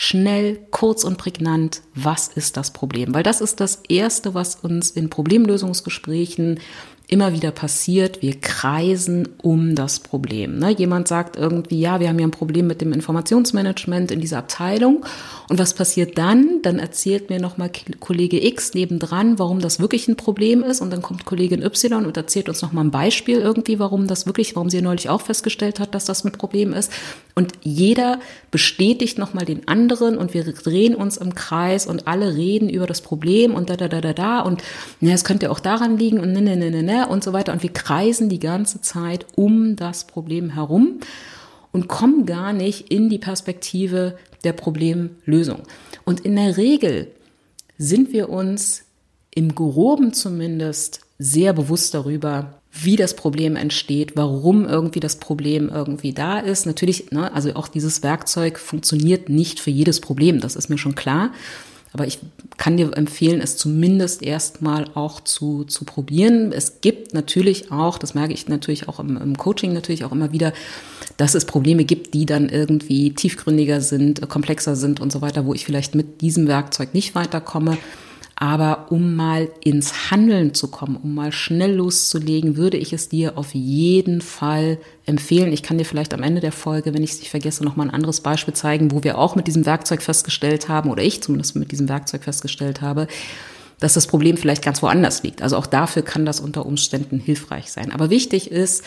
schnell, 0.00 0.60
kurz 0.70 1.02
und 1.02 1.18
prägnant, 1.18 1.82
was 1.92 2.28
ist 2.28 2.56
das 2.56 2.72
Problem? 2.72 3.14
Weil 3.14 3.24
das 3.24 3.40
ist 3.40 3.58
das 3.58 3.82
Erste, 3.88 4.32
was 4.32 4.54
uns 4.54 4.92
in 4.92 5.10
Problemlösungsgesprächen 5.10 6.60
immer 7.08 7.32
wieder 7.32 7.50
passiert. 7.52 8.20
Wir 8.20 8.38
kreisen 8.38 9.28
um 9.40 9.74
das 9.74 9.98
Problem. 9.98 10.58
Ne? 10.58 10.72
Jemand 10.72 11.08
sagt 11.08 11.36
irgendwie, 11.36 11.80
ja, 11.80 12.00
wir 12.00 12.08
haben 12.08 12.18
ja 12.18 12.26
ein 12.26 12.30
Problem 12.30 12.66
mit 12.66 12.82
dem 12.82 12.92
Informationsmanagement 12.92 14.10
in 14.10 14.20
dieser 14.20 14.38
Abteilung. 14.38 15.06
Und 15.48 15.58
was 15.58 15.72
passiert 15.72 16.18
dann? 16.18 16.60
Dann 16.62 16.78
erzählt 16.78 17.30
mir 17.30 17.40
nochmal 17.40 17.70
Kollege 17.98 18.44
X 18.46 18.74
nebendran, 18.74 19.38
warum 19.38 19.60
das 19.60 19.80
wirklich 19.80 20.06
ein 20.06 20.16
Problem 20.16 20.62
ist. 20.62 20.82
Und 20.82 20.92
dann 20.92 21.00
kommt 21.00 21.24
Kollegin 21.24 21.62
Y 21.62 22.04
und 22.04 22.14
erzählt 22.18 22.50
uns 22.50 22.60
nochmal 22.60 22.84
ein 22.84 22.90
Beispiel 22.90 23.38
irgendwie, 23.38 23.78
warum 23.78 24.06
das 24.06 24.26
wirklich, 24.26 24.54
warum 24.54 24.68
sie 24.68 24.82
neulich 24.82 25.08
auch 25.08 25.22
festgestellt 25.22 25.80
hat, 25.80 25.94
dass 25.94 26.04
das 26.04 26.24
ein 26.24 26.32
Problem 26.32 26.74
ist. 26.74 26.92
Und 27.34 27.54
jeder 27.62 28.18
bestätigt 28.50 29.16
nochmal 29.16 29.46
den 29.46 29.66
anderen 29.66 30.18
und 30.18 30.34
wir 30.34 30.44
drehen 30.44 30.94
uns 30.94 31.16
im 31.16 31.34
Kreis 31.34 31.86
und 31.86 32.06
alle 32.06 32.34
reden 32.34 32.68
über 32.68 32.86
das 32.86 33.00
Problem 33.00 33.54
und 33.54 33.70
da, 33.70 33.76
da, 33.76 33.88
da, 33.88 34.02
da, 34.02 34.12
da 34.12 34.40
und 34.40 34.62
ne, 35.00 35.12
es 35.12 35.24
könnte 35.24 35.50
auch 35.50 35.60
daran 35.60 35.96
liegen 35.96 36.18
und 36.18 36.32
ne, 36.32 36.42
ne, 36.42 36.56
ne, 36.56 36.70
ne, 36.70 36.82
ne 36.82 36.97
und 37.04 37.24
so 37.24 37.32
weiter. 37.32 37.52
Und 37.52 37.62
wir 37.62 37.72
kreisen 37.72 38.28
die 38.28 38.40
ganze 38.40 38.80
Zeit 38.80 39.26
um 39.36 39.76
das 39.76 40.06
Problem 40.06 40.50
herum 40.50 41.00
und 41.72 41.88
kommen 41.88 42.26
gar 42.26 42.52
nicht 42.52 42.90
in 42.90 43.08
die 43.08 43.18
Perspektive 43.18 44.16
der 44.44 44.52
Problemlösung. 44.52 45.62
Und 46.04 46.20
in 46.20 46.36
der 46.36 46.56
Regel 46.56 47.08
sind 47.76 48.12
wir 48.12 48.28
uns 48.28 48.84
im 49.34 49.54
Groben 49.54 50.12
zumindest 50.12 51.00
sehr 51.18 51.52
bewusst 51.52 51.94
darüber, 51.94 52.60
wie 52.70 52.96
das 52.96 53.14
Problem 53.14 53.56
entsteht, 53.56 54.16
warum 54.16 54.64
irgendwie 54.64 55.00
das 55.00 55.16
Problem 55.16 55.68
irgendwie 55.68 56.12
da 56.12 56.38
ist. 56.38 56.66
Natürlich, 56.66 57.10
ne, 57.10 57.32
also 57.32 57.54
auch 57.54 57.68
dieses 57.68 58.02
Werkzeug 58.02 58.58
funktioniert 58.58 59.28
nicht 59.28 59.58
für 59.60 59.70
jedes 59.70 60.00
Problem, 60.00 60.40
das 60.40 60.54
ist 60.54 60.68
mir 60.68 60.78
schon 60.78 60.94
klar. 60.94 61.32
Aber 61.92 62.06
ich 62.06 62.18
kann 62.58 62.76
dir 62.76 62.94
empfehlen, 62.96 63.40
es 63.40 63.56
zumindest 63.56 64.22
erstmal 64.22 64.86
auch 64.94 65.20
zu, 65.20 65.64
zu 65.64 65.84
probieren. 65.84 66.52
Es 66.52 66.80
gibt 66.80 67.14
natürlich 67.14 67.72
auch, 67.72 67.98
das 67.98 68.14
merke 68.14 68.34
ich 68.34 68.48
natürlich 68.48 68.88
auch 68.88 69.00
im, 69.00 69.16
im 69.16 69.38
Coaching 69.38 69.72
natürlich 69.72 70.04
auch 70.04 70.12
immer 70.12 70.32
wieder, 70.32 70.52
dass 71.16 71.34
es 71.34 71.44
Probleme 71.44 71.84
gibt, 71.84 72.14
die 72.14 72.26
dann 72.26 72.48
irgendwie 72.48 73.14
tiefgründiger 73.14 73.80
sind, 73.80 74.26
komplexer 74.28 74.76
sind 74.76 75.00
und 75.00 75.12
so 75.12 75.22
weiter, 75.22 75.46
wo 75.46 75.54
ich 75.54 75.64
vielleicht 75.64 75.94
mit 75.94 76.20
diesem 76.20 76.46
Werkzeug 76.46 76.92
nicht 76.92 77.14
weiterkomme. 77.14 77.78
Aber 78.40 78.86
um 78.90 79.16
mal 79.16 79.50
ins 79.64 80.12
Handeln 80.12 80.54
zu 80.54 80.68
kommen, 80.68 80.96
um 81.02 81.12
mal 81.12 81.32
schnell 81.32 81.74
loszulegen, 81.74 82.56
würde 82.56 82.76
ich 82.76 82.92
es 82.92 83.08
dir 83.08 83.36
auf 83.36 83.52
jeden 83.52 84.20
Fall 84.20 84.78
empfehlen. 85.06 85.52
Ich 85.52 85.64
kann 85.64 85.76
dir 85.76 85.84
vielleicht 85.84 86.14
am 86.14 86.22
Ende 86.22 86.40
der 86.40 86.52
Folge, 86.52 86.94
wenn 86.94 87.02
ich 87.02 87.10
es 87.10 87.18
nicht 87.18 87.30
vergesse, 87.30 87.64
noch 87.64 87.74
mal 87.74 87.82
ein 87.82 87.94
anderes 87.94 88.20
Beispiel 88.20 88.54
zeigen, 88.54 88.92
wo 88.92 89.02
wir 89.02 89.18
auch 89.18 89.34
mit 89.34 89.48
diesem 89.48 89.66
Werkzeug 89.66 90.02
festgestellt 90.02 90.68
haben, 90.68 90.88
oder 90.88 91.02
ich 91.02 91.20
zumindest 91.20 91.56
mit 91.56 91.72
diesem 91.72 91.88
Werkzeug 91.88 92.22
festgestellt 92.22 92.80
habe, 92.80 93.08
dass 93.80 93.94
das 93.94 94.06
Problem 94.06 94.36
vielleicht 94.36 94.62
ganz 94.62 94.82
woanders 94.82 95.24
liegt. 95.24 95.42
Also 95.42 95.56
auch 95.56 95.66
dafür 95.66 96.02
kann 96.02 96.24
das 96.24 96.38
unter 96.38 96.64
Umständen 96.64 97.18
hilfreich 97.18 97.72
sein. 97.72 97.90
Aber 97.90 98.08
wichtig 98.08 98.52
ist, 98.52 98.84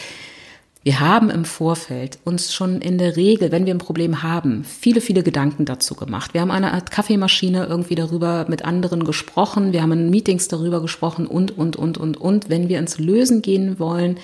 wir 0.83 0.99
haben 0.99 1.29
im 1.29 1.45
Vorfeld 1.45 2.17
uns 2.23 2.53
schon 2.53 2.81
in 2.81 2.97
der 2.97 3.15
Regel, 3.15 3.51
wenn 3.51 3.67
wir 3.67 3.73
ein 3.73 3.79
Problem 3.79 4.23
haben, 4.23 4.63
viele, 4.63 4.99
viele 4.99 5.21
Gedanken 5.21 5.65
dazu 5.65 5.93
gemacht. 5.93 6.33
Wir 6.33 6.41
haben 6.41 6.49
eine 6.49 6.73
Art 6.73 6.89
Kaffeemaschine 6.89 7.67
irgendwie 7.67 7.93
darüber 7.93 8.47
mit 8.49 8.65
anderen 8.65 9.03
gesprochen. 9.03 9.73
Wir 9.73 9.83
haben 9.83 9.91
in 9.91 10.09
Meetings 10.09 10.47
darüber 10.47 10.81
gesprochen 10.81 11.27
und, 11.27 11.55
und, 11.55 11.75
und, 11.75 11.99
und, 11.99 12.17
und. 12.17 12.49
Wenn 12.49 12.67
wir 12.67 12.79
ins 12.79 12.97
Lösen 12.97 13.43
gehen 13.43 13.77
wollen, 13.77 14.17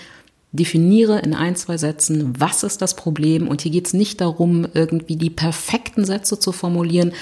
definiere 0.51 1.19
in 1.19 1.35
ein, 1.35 1.55
zwei 1.55 1.77
Sätzen, 1.77 2.33
was 2.39 2.63
ist 2.63 2.81
das 2.81 2.95
Problem. 2.95 3.47
Und 3.47 3.61
hier 3.61 3.71
geht 3.71 3.85
es 3.85 3.93
nicht 3.93 4.19
darum, 4.19 4.65
irgendwie 4.73 5.15
die 5.15 5.29
perfekten 5.29 6.05
Sätze 6.05 6.39
zu 6.39 6.51
formulieren, 6.51 7.13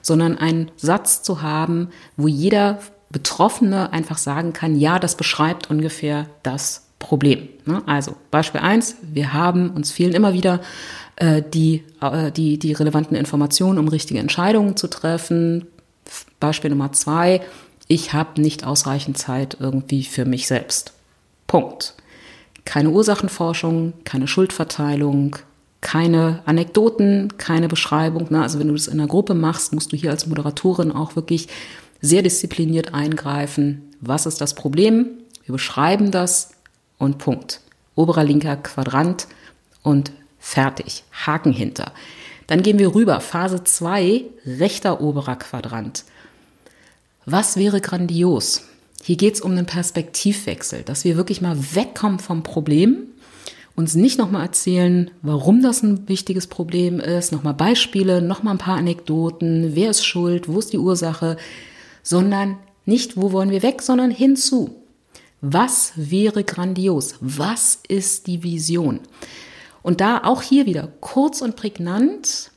sondern 0.00 0.38
einen 0.38 0.70
Satz 0.76 1.22
zu 1.22 1.42
haben, 1.42 1.88
wo 2.16 2.26
jeder 2.26 2.78
Betroffene 3.10 3.92
einfach 3.92 4.16
sagen 4.16 4.54
kann, 4.54 4.78
ja, 4.78 4.98
das 4.98 5.14
beschreibt 5.14 5.68
ungefähr 5.68 6.26
das 6.42 6.87
Problem. 6.98 7.48
Ne? 7.64 7.82
Also 7.86 8.14
Beispiel 8.30 8.60
eins: 8.60 8.96
wir 9.02 9.32
haben, 9.32 9.70
uns 9.70 9.92
fehlen 9.92 10.14
immer 10.14 10.32
wieder 10.32 10.60
äh, 11.16 11.42
die, 11.42 11.84
äh, 12.00 12.32
die, 12.32 12.58
die 12.58 12.72
relevanten 12.72 13.16
Informationen, 13.16 13.78
um 13.78 13.88
richtige 13.88 14.20
Entscheidungen 14.20 14.76
zu 14.76 14.88
treffen. 14.88 15.66
Beispiel 16.40 16.70
Nummer 16.70 16.92
zwei, 16.92 17.42
ich 17.86 18.12
habe 18.12 18.40
nicht 18.40 18.64
ausreichend 18.64 19.18
Zeit 19.18 19.56
irgendwie 19.60 20.04
für 20.04 20.24
mich 20.24 20.46
selbst. 20.46 20.92
Punkt. 21.46 21.94
Keine 22.64 22.90
Ursachenforschung, 22.90 23.94
keine 24.04 24.28
Schuldverteilung, 24.28 25.36
keine 25.80 26.42
Anekdoten, 26.44 27.36
keine 27.38 27.68
Beschreibung. 27.68 28.26
Ne? 28.30 28.42
Also 28.42 28.58
wenn 28.58 28.68
du 28.68 28.74
das 28.74 28.88
in 28.88 29.00
einer 29.00 29.08
Gruppe 29.08 29.34
machst, 29.34 29.72
musst 29.72 29.92
du 29.92 29.96
hier 29.96 30.10
als 30.10 30.26
Moderatorin 30.26 30.92
auch 30.92 31.16
wirklich 31.16 31.48
sehr 32.00 32.22
diszipliniert 32.22 32.94
eingreifen. 32.94 33.82
Was 34.00 34.26
ist 34.26 34.40
das 34.40 34.54
Problem? 34.54 35.08
Wir 35.44 35.52
beschreiben 35.54 36.10
das, 36.10 36.50
und 36.98 37.18
Punkt. 37.18 37.60
Oberer 37.94 38.24
linker 38.24 38.56
Quadrant 38.56 39.26
und 39.82 40.12
fertig. 40.38 41.04
Haken 41.12 41.52
hinter. 41.52 41.92
Dann 42.46 42.62
gehen 42.62 42.78
wir 42.78 42.94
rüber. 42.94 43.20
Phase 43.20 43.64
2, 43.64 44.24
rechter 44.46 45.00
oberer 45.00 45.36
Quadrant. 45.36 46.04
Was 47.26 47.56
wäre 47.56 47.80
grandios? 47.80 48.62
Hier 49.02 49.16
geht 49.16 49.34
es 49.34 49.40
um 49.40 49.52
einen 49.52 49.66
Perspektivwechsel, 49.66 50.82
dass 50.82 51.04
wir 51.04 51.16
wirklich 51.16 51.40
mal 51.40 51.56
wegkommen 51.74 52.18
vom 52.18 52.42
Problem, 52.42 53.04
uns 53.76 53.94
nicht 53.94 54.18
nochmal 54.18 54.42
erzählen, 54.42 55.10
warum 55.22 55.62
das 55.62 55.82
ein 55.82 56.08
wichtiges 56.08 56.48
Problem 56.48 56.98
ist, 56.98 57.30
nochmal 57.30 57.54
Beispiele, 57.54 58.20
nochmal 58.20 58.54
ein 58.54 58.58
paar 58.58 58.76
Anekdoten, 58.76 59.76
wer 59.76 59.90
ist 59.90 60.04
schuld, 60.04 60.48
wo 60.48 60.58
ist 60.58 60.72
die 60.72 60.78
Ursache, 60.78 61.36
sondern 62.02 62.58
nicht, 62.86 63.16
wo 63.16 63.30
wollen 63.30 63.50
wir 63.50 63.62
weg, 63.62 63.82
sondern 63.82 64.10
hinzu. 64.10 64.74
Was 65.40 65.92
wäre 65.96 66.42
grandios? 66.42 67.14
Was 67.20 67.80
ist 67.86 68.26
die 68.26 68.42
Vision? 68.42 69.00
Und 69.82 70.00
da 70.00 70.24
auch 70.24 70.42
hier 70.42 70.66
wieder 70.66 70.88
kurz 71.00 71.42
und 71.42 71.54
prägnant, 71.54 72.50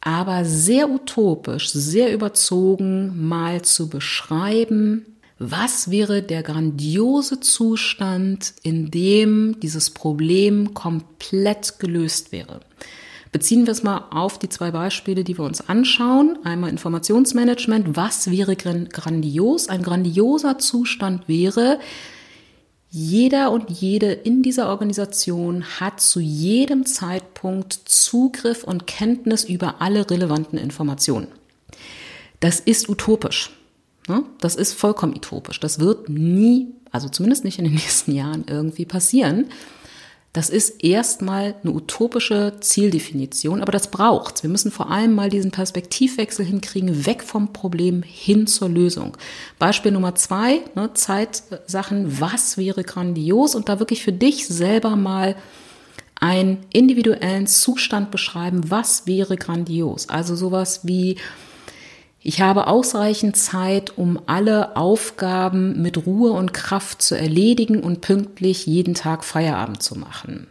aber 0.00 0.44
sehr 0.44 0.90
utopisch, 0.90 1.70
sehr 1.70 2.12
überzogen 2.12 3.28
mal 3.28 3.62
zu 3.62 3.88
beschreiben, 3.88 5.06
was 5.38 5.90
wäre 5.90 6.22
der 6.22 6.42
grandiose 6.42 7.40
Zustand, 7.40 8.54
in 8.62 8.90
dem 8.90 9.60
dieses 9.60 9.90
Problem 9.90 10.74
komplett 10.74 11.78
gelöst 11.78 12.32
wäre. 12.32 12.60
Beziehen 13.32 13.66
wir 13.66 13.72
es 13.72 13.82
mal 13.82 14.06
auf 14.10 14.38
die 14.38 14.48
zwei 14.48 14.70
Beispiele, 14.70 15.22
die 15.22 15.36
wir 15.36 15.44
uns 15.44 15.68
anschauen. 15.68 16.38
Einmal 16.44 16.70
Informationsmanagement. 16.70 17.96
Was 17.96 18.30
wäre 18.30 18.56
grandios? 18.56 19.68
Ein 19.68 19.82
grandioser 19.82 20.58
Zustand 20.58 21.28
wäre, 21.28 21.78
jeder 22.98 23.50
und 23.52 23.68
jede 23.70 24.10
in 24.10 24.42
dieser 24.42 24.70
Organisation 24.70 25.64
hat 25.78 26.00
zu 26.00 26.18
jedem 26.18 26.86
Zeitpunkt 26.86 27.74
Zugriff 27.84 28.64
und 28.64 28.86
Kenntnis 28.86 29.44
über 29.44 29.82
alle 29.82 30.10
relevanten 30.10 30.58
Informationen. 30.58 31.28
Das 32.40 32.58
ist 32.58 32.88
utopisch. 32.88 33.50
Ne? 34.08 34.22
Das 34.40 34.56
ist 34.56 34.72
vollkommen 34.72 35.14
utopisch. 35.14 35.60
Das 35.60 35.78
wird 35.78 36.08
nie, 36.08 36.68
also 36.90 37.10
zumindest 37.10 37.44
nicht 37.44 37.58
in 37.58 37.66
den 37.66 37.74
nächsten 37.82 38.12
Jahren 38.12 38.46
irgendwie 38.48 38.86
passieren. 38.86 39.50
Das 40.36 40.50
ist 40.50 40.84
erstmal 40.84 41.54
eine 41.62 41.72
utopische 41.72 42.58
Zieldefinition, 42.60 43.62
aber 43.62 43.72
das 43.72 43.90
braucht's. 43.90 44.42
Wir 44.42 44.50
müssen 44.50 44.70
vor 44.70 44.90
allem 44.90 45.14
mal 45.14 45.30
diesen 45.30 45.50
Perspektivwechsel 45.50 46.44
hinkriegen, 46.44 47.06
weg 47.06 47.22
vom 47.22 47.54
Problem 47.54 48.02
hin 48.02 48.46
zur 48.46 48.68
Lösung. 48.68 49.16
Beispiel 49.58 49.92
Nummer 49.92 50.14
zwei, 50.14 50.60
ne, 50.74 50.92
Zeitsachen, 50.92 52.20
was 52.20 52.58
wäre 52.58 52.84
grandios 52.84 53.54
und 53.54 53.70
da 53.70 53.78
wirklich 53.78 54.02
für 54.02 54.12
dich 54.12 54.46
selber 54.46 54.94
mal 54.94 55.36
einen 56.20 56.58
individuellen 56.70 57.46
Zustand 57.46 58.10
beschreiben, 58.10 58.70
was 58.70 59.06
wäre 59.06 59.38
grandios. 59.38 60.10
Also 60.10 60.36
sowas 60.36 60.80
wie, 60.82 61.16
ich 62.26 62.40
habe 62.40 62.66
ausreichend 62.66 63.36
Zeit, 63.36 63.96
um 63.96 64.18
alle 64.26 64.74
Aufgaben 64.74 65.80
mit 65.80 66.06
Ruhe 66.06 66.32
und 66.32 66.52
Kraft 66.52 67.00
zu 67.00 67.16
erledigen 67.16 67.84
und 67.84 68.00
pünktlich 68.00 68.66
jeden 68.66 68.94
Tag 68.94 69.24
Feierabend 69.24 69.80
zu 69.80 69.96
machen. 69.96 70.48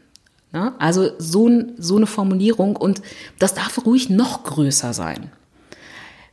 Ja, 0.53 0.75
also 0.79 1.09
so, 1.17 1.49
so 1.77 1.97
eine 1.97 2.07
Formulierung 2.07 2.77
und 2.77 3.01
das 3.39 3.55
darf 3.55 3.85
ruhig 3.85 4.09
noch 4.09 4.45
größer 4.45 4.93
sein. 4.93 5.31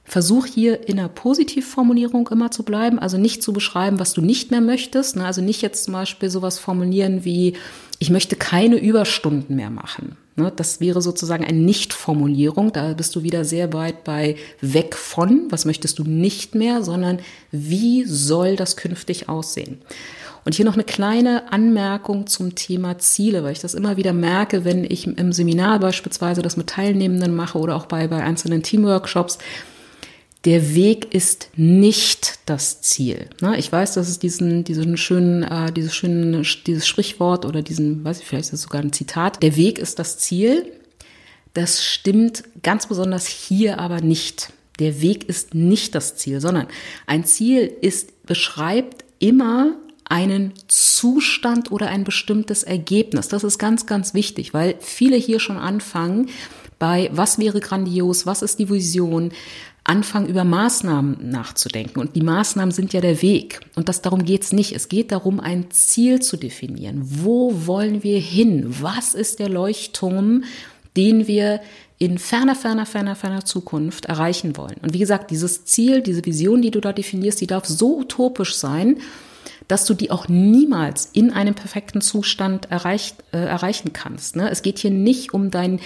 Versuch 0.05 0.47
hier 0.47 0.89
in 0.89 1.01
einer 1.01 1.09
Positivformulierung 1.09 2.29
immer 2.29 2.53
zu 2.53 2.63
bleiben, 2.63 3.01
also 3.01 3.19
nicht 3.19 3.43
zu 3.43 3.53
beschreiben, 3.53 3.99
was 3.99 4.13
du 4.13 4.21
nicht 4.21 4.53
mehr 4.53 4.61
möchtest. 4.61 5.17
Also 5.17 5.41
nicht 5.41 5.61
jetzt 5.61 5.87
zum 5.87 5.95
Beispiel 5.95 6.31
sowas 6.31 6.61
formulieren 6.61 7.25
wie, 7.25 7.55
ich 7.99 8.11
möchte 8.11 8.37
keine 8.37 8.77
Überstunden 8.77 9.57
mehr 9.57 9.71
machen. 9.71 10.17
Ne, 10.35 10.51
das 10.55 10.81
wäre 10.81 11.03
sozusagen 11.03 11.45
eine 11.45 11.59
Nicht-Formulierung. 11.59 12.73
Da 12.73 12.95
bist 12.95 13.15
du 13.15 13.23
wieder 13.23 13.45
sehr 13.45 13.75
weit 13.75 14.03
bei 14.03 14.37
weg 14.63 14.97
von, 14.97 15.49
was 15.51 15.67
möchtest 15.67 15.99
du 15.99 16.05
nicht 16.05 16.55
mehr, 16.55 16.83
sondern 16.83 17.19
wie 17.51 18.05
soll 18.05 18.57
das 18.57 18.77
künftig 18.77 19.29
aussehen? 19.29 19.83
Und 20.45 20.55
hier 20.55 20.65
noch 20.65 20.75
eine 20.75 20.85
kleine 20.85 21.53
Anmerkung 21.53 22.27
zum 22.27 22.55
Thema 22.55 22.99
Ziele, 22.99 23.45
weil 23.45 23.53
ich 23.53 23.61
das 23.61 23.75
immer 23.75 23.97
wieder 23.97 24.13
merke, 24.13 24.65
wenn 24.65 24.85
ich 24.85 25.07
im 25.07 25.33
Seminar 25.33 25.79
beispielsweise 25.79 26.43
das 26.43 26.57
mit 26.57 26.69
Teilnehmenden 26.69 27.35
mache 27.35 27.59
oder 27.59 27.77
auch 27.77 27.87
bei, 27.87 28.09
bei 28.09 28.23
einzelnen 28.23 28.63
Teamworkshops, 28.63 29.39
der 30.45 30.75
Weg 30.75 31.15
ist 31.15 31.51
nicht 31.57 32.41
das 32.47 32.83
Ziel. 32.83 33.29
Ne? 33.41 33.57
Ich 33.59 33.71
weiß, 33.71 33.95
dass 33.95 34.09
es 34.09 34.19
diesen, 34.19 34.65
diesen 34.65 34.97
schönen, 34.97 35.45
äh, 35.45 35.73
dieses 35.73 35.95
schöne, 35.95 36.43
dieses 36.67 36.87
Sprichwort 36.87 37.45
oder 37.45 37.63
diesen, 37.63 38.05
weiß 38.05 38.21
ich, 38.21 38.27
vielleicht 38.27 38.47
ist 38.47 38.55
es 38.55 38.63
sogar 38.63 38.83
ein 38.83 38.93
Zitat. 38.93 39.43
Der 39.43 39.57
Weg 39.57 39.79
ist 39.79 39.99
das 39.99 40.19
Ziel. 40.19 40.73
Das 41.55 41.85
stimmt 41.85 42.45
ganz 42.63 42.87
besonders 42.87 43.27
hier 43.27 43.79
aber 43.79 44.01
nicht. 44.01 44.53
Der 44.79 45.01
Weg 45.01 45.29
ist 45.29 45.55
nicht 45.55 45.95
das 45.95 46.17
Ziel, 46.17 46.41
sondern 46.41 46.67
ein 47.07 47.25
Ziel 47.25 47.73
ist, 47.81 48.25
beschreibt 48.27 49.05
immer 49.19 49.77
einen 50.05 50.53
Zustand 50.67 51.71
oder 51.71 51.89
ein 51.89 52.05
bestimmtes 52.05 52.65
Ergebnis. 52.65 53.29
Das 53.29 53.45
ist 53.45 53.59
ganz, 53.59 53.87
ganz 53.87 54.13
wichtig, 54.13 54.53
weil 54.53 54.75
viele 54.81 55.17
hier 55.17 55.41
schon 55.41 55.57
anfangen 55.57 56.31
bei, 56.83 57.09
was 57.13 57.39
wäre 57.39 57.61
grandios, 57.61 58.27
was 58.27 58.43
ist 58.43 58.59
die 58.59 58.69
Vision, 58.69 59.31
anfangen 59.85 60.27
über 60.27 60.43
Maßnahmen 60.43 61.31
nachzudenken. 61.31 62.01
Und 62.01 62.17
die 62.17 62.23
Maßnahmen 62.23 62.73
sind 62.73 62.93
ja 62.93 63.01
der 63.01 63.23
Weg. 63.23 63.61
Und 63.77 63.89
das 63.89 64.03
darum 64.03 64.25
geht's 64.25 64.53
nicht. 64.53 64.73
Es 64.73 64.89
geht 64.89 65.13
darum, 65.13 65.39
ein 65.39 65.71
Ziel 65.71 66.21
zu 66.21 66.37
definieren. 66.37 67.01
Wo 67.05 67.67
wollen 67.69 68.03
wir 68.03 68.19
hin? 68.19 68.75
Was 68.81 69.15
ist 69.15 69.39
der 69.39 69.49
Leuchtturm, 69.49 70.43
den 70.97 71.29
wir 71.29 71.61
in 71.99 72.19
ferner, 72.19 72.57
ferner, 72.57 72.85
ferner, 72.85 73.15
ferner 73.15 73.45
Zukunft 73.45 74.07
erreichen 74.07 74.57
wollen? 74.57 74.79
Und 74.83 74.93
wie 74.93 74.99
gesagt, 74.99 75.31
dieses 75.31 75.65
Ziel, 75.65 76.03
diese 76.03 76.27
Vision, 76.27 76.63
die 76.63 76.73
du 76.73 76.81
da 76.81 76.93
definierst, 76.93 77.41
die 77.41 77.47
darf 77.47 77.65
so 77.65 77.99
utopisch 77.99 78.57
sein, 78.57 78.97
dass 79.69 79.85
du 79.85 79.95
die 79.95 80.11
auch 80.11 80.27
niemals 80.27 81.09
in 81.13 81.31
einem 81.31 81.55
perfekten 81.55 82.01
Zustand 82.01 82.73
erreicht, 82.73 83.17
äh, 83.33 83.39
erreichen 83.39 83.93
kannst. 83.93 84.35
Ne? 84.35 84.51
Es 84.51 84.63
geht 84.63 84.81
hier 84.81 84.91
nicht 84.91 85.33
um 85.33 85.53
dein 85.53 85.79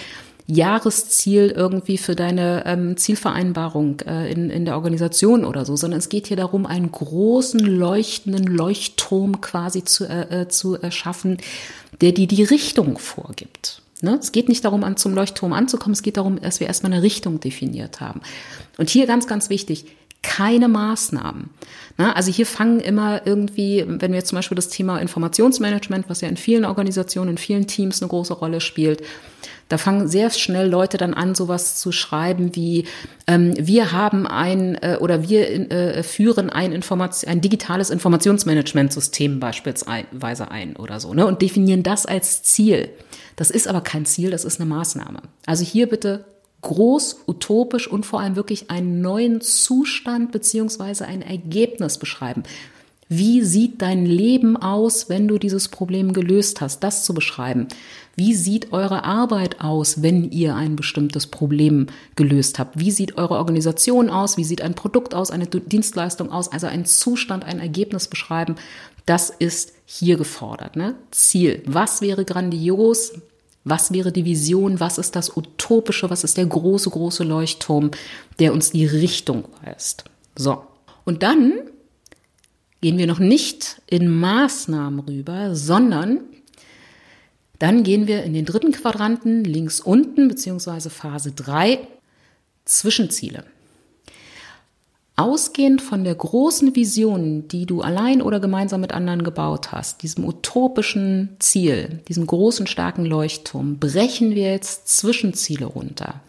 Jahresziel 0.47 1.53
irgendwie 1.55 1.97
für 1.97 2.15
deine 2.15 2.63
ähm, 2.65 2.95
Zielvereinbarung 2.95 3.99
äh, 4.01 4.31
in, 4.31 4.49
in 4.49 4.63
der 4.63 4.75
Organisation 4.75 5.43
oder 5.43 5.65
so, 5.65 5.75
sondern 5.75 5.99
es 5.99 6.07
geht 6.07 6.27
hier 6.27 6.37
darum, 6.37 6.65
einen 6.65 6.89
großen 6.89 7.59
leuchtenden 7.59 8.45
Leuchtturm 8.45 9.41
quasi 9.41 9.83
zu, 9.83 10.05
äh, 10.05 10.41
äh 10.41 10.47
zu 10.47 10.75
erschaffen, 10.75 11.37
der 11.99 12.13
dir 12.13 12.27
die 12.27 12.43
Richtung 12.43 12.97
vorgibt. 12.97 13.81
Ne? 14.01 14.17
Es 14.21 14.31
geht 14.31 14.47
nicht 14.47 14.63
darum, 14.63 14.85
an, 14.85 14.95
zum 14.95 15.13
Leuchtturm 15.13 15.51
anzukommen, 15.51 15.93
es 15.93 16.01
geht 16.01 16.15
darum, 16.15 16.39
dass 16.39 16.61
wir 16.61 16.67
erstmal 16.67 16.93
eine 16.93 17.03
Richtung 17.03 17.41
definiert 17.41 17.99
haben. 17.99 18.21
Und 18.77 18.89
hier 18.89 19.05
ganz, 19.05 19.27
ganz 19.27 19.49
wichtig, 19.49 19.85
keine 20.21 20.67
Maßnahmen. 20.67 21.49
Na, 21.97 22.13
also 22.13 22.31
hier 22.31 22.45
fangen 22.45 22.79
immer 22.79 23.25
irgendwie, 23.25 23.85
wenn 23.87 24.11
wir 24.11 24.19
jetzt 24.19 24.29
zum 24.29 24.37
Beispiel 24.37 24.55
das 24.55 24.69
Thema 24.69 24.99
Informationsmanagement, 24.99 26.09
was 26.09 26.21
ja 26.21 26.27
in 26.27 26.37
vielen 26.37 26.65
Organisationen, 26.65 27.31
in 27.31 27.37
vielen 27.37 27.67
Teams 27.67 28.01
eine 28.01 28.09
große 28.09 28.33
Rolle 28.33 28.61
spielt, 28.61 29.03
da 29.69 29.77
fangen 29.77 30.07
sehr 30.07 30.29
schnell 30.29 30.69
Leute 30.69 30.97
dann 30.97 31.13
an, 31.13 31.35
sowas 31.35 31.77
zu 31.77 31.91
schreiben 31.91 32.55
wie 32.55 32.85
ähm, 33.27 33.53
wir 33.57 33.91
haben 33.91 34.25
ein 34.25 34.75
äh, 34.75 34.97
oder 34.99 35.27
wir 35.27 35.71
äh, 35.71 36.03
führen 36.03 36.49
ein, 36.49 36.71
Information, 36.71 37.29
ein 37.31 37.41
digitales 37.41 37.89
Informationsmanagementsystem 37.89 39.39
beispielsweise 39.39 40.51
ein 40.51 40.75
oder 40.75 40.99
so 40.99 41.13
ne, 41.13 41.25
und 41.25 41.41
definieren 41.41 41.83
das 41.83 42.05
als 42.05 42.43
Ziel. 42.43 42.89
Das 43.35 43.51
ist 43.51 43.67
aber 43.67 43.81
kein 43.81 44.05
Ziel, 44.05 44.31
das 44.31 44.45
ist 44.45 44.59
eine 44.59 44.69
Maßnahme. 44.69 45.21
Also 45.45 45.63
hier 45.63 45.87
bitte 45.87 46.25
groß, 46.61 47.23
utopisch 47.27 47.87
und 47.87 48.05
vor 48.05 48.19
allem 48.19 48.35
wirklich 48.35 48.71
einen 48.71 49.01
neuen 49.01 49.41
Zustand 49.41 50.31
beziehungsweise 50.31 51.05
ein 51.05 51.21
Ergebnis 51.21 51.97
beschreiben. 51.97 52.43
Wie 53.09 53.41
sieht 53.43 53.81
dein 53.81 54.05
Leben 54.05 54.57
aus, 54.57 55.07
wenn 55.07 55.29
du 55.29 55.37
dieses 55.37 55.69
Problem 55.69 56.11
gelöst 56.11 56.59
hast? 56.59 56.81
Das 56.81 57.05
zu 57.05 57.13
beschreiben. 57.13 57.67
Wie 58.17 58.33
sieht 58.33 58.73
eure 58.73 59.05
Arbeit 59.05 59.61
aus, 59.61 60.01
wenn 60.01 60.29
ihr 60.31 60.55
ein 60.55 60.75
bestimmtes 60.75 61.27
Problem 61.27 61.87
gelöst 62.15 62.59
habt? 62.59 62.79
Wie 62.79 62.91
sieht 62.91 63.17
eure 63.17 63.35
Organisation 63.35 64.09
aus? 64.09 64.35
Wie 64.35 64.43
sieht 64.43 64.61
ein 64.61 64.73
Produkt 64.73 65.13
aus, 65.13 65.31
eine 65.31 65.45
Dienstleistung 65.45 66.31
aus? 66.31 66.51
Also 66.51 66.67
ein 66.67 66.85
Zustand, 66.85 67.45
ein 67.45 67.59
Ergebnis 67.59 68.07
beschreiben. 68.07 68.55
Das 69.05 69.29
ist 69.29 69.73
hier 69.85 70.17
gefordert. 70.17 70.75
Ne? 70.75 70.95
Ziel. 71.11 71.63
Was 71.65 72.01
wäre 72.01 72.25
grandios? 72.25 73.13
Was 73.63 73.93
wäre 73.93 74.11
die 74.11 74.25
Vision? 74.25 74.81
Was 74.81 74.97
ist 74.97 75.15
das 75.15 75.35
Utopische? 75.37 76.09
Was 76.09 76.25
ist 76.25 76.35
der 76.35 76.45
große, 76.45 76.89
große 76.89 77.23
Leuchtturm, 77.23 77.91
der 78.39 78.51
uns 78.51 78.71
die 78.71 78.85
Richtung 78.85 79.45
weist? 79.63 80.03
So. 80.35 80.63
Und 81.05 81.23
dann 81.23 81.53
gehen 82.81 82.97
wir 82.97 83.07
noch 83.07 83.19
nicht 83.19 83.81
in 83.87 84.09
Maßnahmen 84.09 84.99
rüber, 84.99 85.55
sondern 85.55 86.19
dann 87.59 87.83
gehen 87.83 88.07
wir 88.07 88.23
in 88.23 88.33
den 88.33 88.45
dritten 88.45 88.71
Quadranten 88.71 89.43
links 89.43 89.79
unten, 89.79 90.27
beziehungsweise 90.27 90.89
Phase 90.89 91.31
3, 91.31 91.79
Zwischenziele. 92.65 93.43
Ausgehend 95.15 95.81
von 95.81 96.03
der 96.03 96.13
großen 96.13 96.75
Vision, 96.75 97.47
die 97.47 97.65
du 97.65 97.81
allein 97.81 98.21
oder 98.21 98.39
gemeinsam 98.39 98.81
mit 98.81 98.91
anderen 98.91 99.23
gebaut 99.23 99.71
hast, 99.71 100.03
diesem 100.03 100.23
utopischen 100.25 101.35
Ziel, 101.39 102.01
diesem 102.07 102.27
großen, 102.27 102.67
starken 102.67 103.03
Leuchtturm, 103.03 103.79
brechen 103.79 104.35
wir 104.35 104.51
jetzt 104.51 104.89
Zwischenziele 104.89 105.65
runter. 105.65 106.21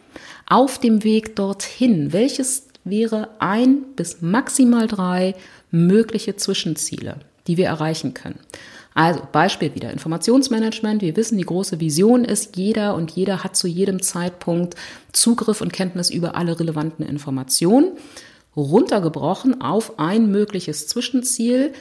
Auf 0.47 0.79
dem 0.79 1.05
Weg 1.05 1.37
dorthin, 1.37 2.15
welches 2.15 2.69
wäre 2.85 3.29
ein 3.41 3.83
bis 3.95 4.23
maximal 4.23 4.87
drei 4.87 5.35
mögliche 5.71 6.37
Zwischenziele, 6.37 7.17
die 7.47 7.57
wir 7.57 7.67
erreichen 7.67 8.15
können? 8.15 8.39
Also 8.95 9.23
Beispiel 9.31 9.75
wieder 9.77 9.93
Informationsmanagement. 9.93 11.03
Wir 11.03 11.15
wissen, 11.15 11.39
die 11.39 11.45
große 11.45 11.79
Vision 11.79 12.25
ist, 12.25 12.57
jeder 12.57 12.97
und 12.97 13.13
jeder 13.13 13.45
hat 13.45 13.55
zu 13.55 13.69
jedem 13.69 14.03
Zeitpunkt 14.03 14.75
Zugriff 15.13 15.61
und 15.61 15.73
Kenntnis 15.73 16.11
über 16.11 16.35
alle 16.35 16.59
relevanten 16.59 17.07
Informationen 17.07 17.93
runtergebrochen 18.57 19.61
auf 19.61 20.01
ein 20.01 20.33
mögliches 20.33 20.89
Zwischenziel. 20.89 21.73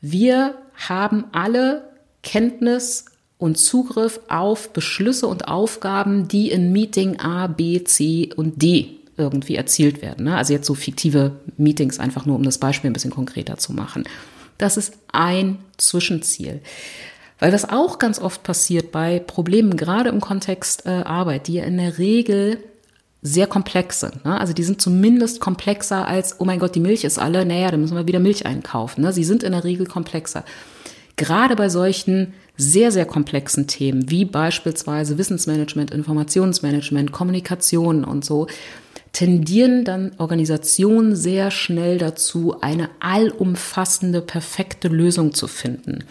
Wir 0.00 0.56
haben 0.74 1.26
alle 1.30 1.84
Kenntnis 2.24 3.04
und 3.38 3.56
Zugriff 3.56 4.18
auf 4.28 4.72
Beschlüsse 4.72 5.28
und 5.28 5.46
Aufgaben, 5.46 6.26
die 6.26 6.50
in 6.50 6.72
Meeting 6.72 7.20
A, 7.20 7.46
B, 7.46 7.84
C 7.84 8.30
und 8.34 8.60
D 8.62 9.01
irgendwie 9.16 9.56
erzielt 9.56 10.02
werden. 10.02 10.24
Ne? 10.24 10.36
Also 10.36 10.52
jetzt 10.52 10.66
so 10.66 10.74
fiktive 10.74 11.32
Meetings, 11.56 11.98
einfach 11.98 12.26
nur 12.26 12.36
um 12.36 12.42
das 12.42 12.58
Beispiel 12.58 12.90
ein 12.90 12.94
bisschen 12.94 13.10
konkreter 13.10 13.58
zu 13.58 13.72
machen. 13.72 14.04
Das 14.58 14.76
ist 14.76 14.94
ein 15.12 15.58
Zwischenziel. 15.76 16.60
Weil 17.38 17.52
was 17.52 17.68
auch 17.68 17.98
ganz 17.98 18.20
oft 18.20 18.42
passiert 18.44 18.92
bei 18.92 19.18
Problemen, 19.18 19.76
gerade 19.76 20.10
im 20.10 20.20
Kontext 20.20 20.86
äh, 20.86 20.90
Arbeit, 20.90 21.48
die 21.48 21.54
ja 21.54 21.64
in 21.64 21.76
der 21.76 21.98
Regel 21.98 22.58
sehr 23.22 23.46
komplex 23.46 24.00
sind. 24.00 24.24
Ne? 24.24 24.38
Also 24.38 24.52
die 24.52 24.64
sind 24.64 24.80
zumindest 24.80 25.40
komplexer 25.40 26.06
als, 26.06 26.40
oh 26.40 26.44
mein 26.44 26.58
Gott, 26.58 26.74
die 26.74 26.80
Milch 26.80 27.04
ist 27.04 27.18
alle, 27.18 27.44
naja, 27.44 27.70
dann 27.70 27.80
müssen 27.80 27.96
wir 27.96 28.06
wieder 28.06 28.18
Milch 28.18 28.46
einkaufen. 28.46 29.02
Ne? 29.02 29.12
Sie 29.12 29.24
sind 29.24 29.42
in 29.42 29.52
der 29.52 29.64
Regel 29.64 29.86
komplexer. 29.86 30.44
Gerade 31.16 31.56
bei 31.56 31.68
solchen 31.68 32.34
sehr, 32.56 32.90
sehr 32.90 33.06
komplexen 33.06 33.66
Themen, 33.66 34.10
wie 34.10 34.24
beispielsweise 34.24 35.18
Wissensmanagement, 35.18 35.90
Informationsmanagement, 35.90 37.12
Kommunikation 37.12 38.04
und 38.04 38.24
so, 38.24 38.46
tendieren 39.12 39.84
dann 39.84 40.12
Organisationen 40.18 41.14
sehr 41.14 41.50
schnell 41.50 41.98
dazu, 41.98 42.56
eine 42.60 42.88
allumfassende, 43.00 44.22
perfekte 44.22 44.88
Lösung 44.88 45.34
zu 45.34 45.48
finden. 45.48 46.04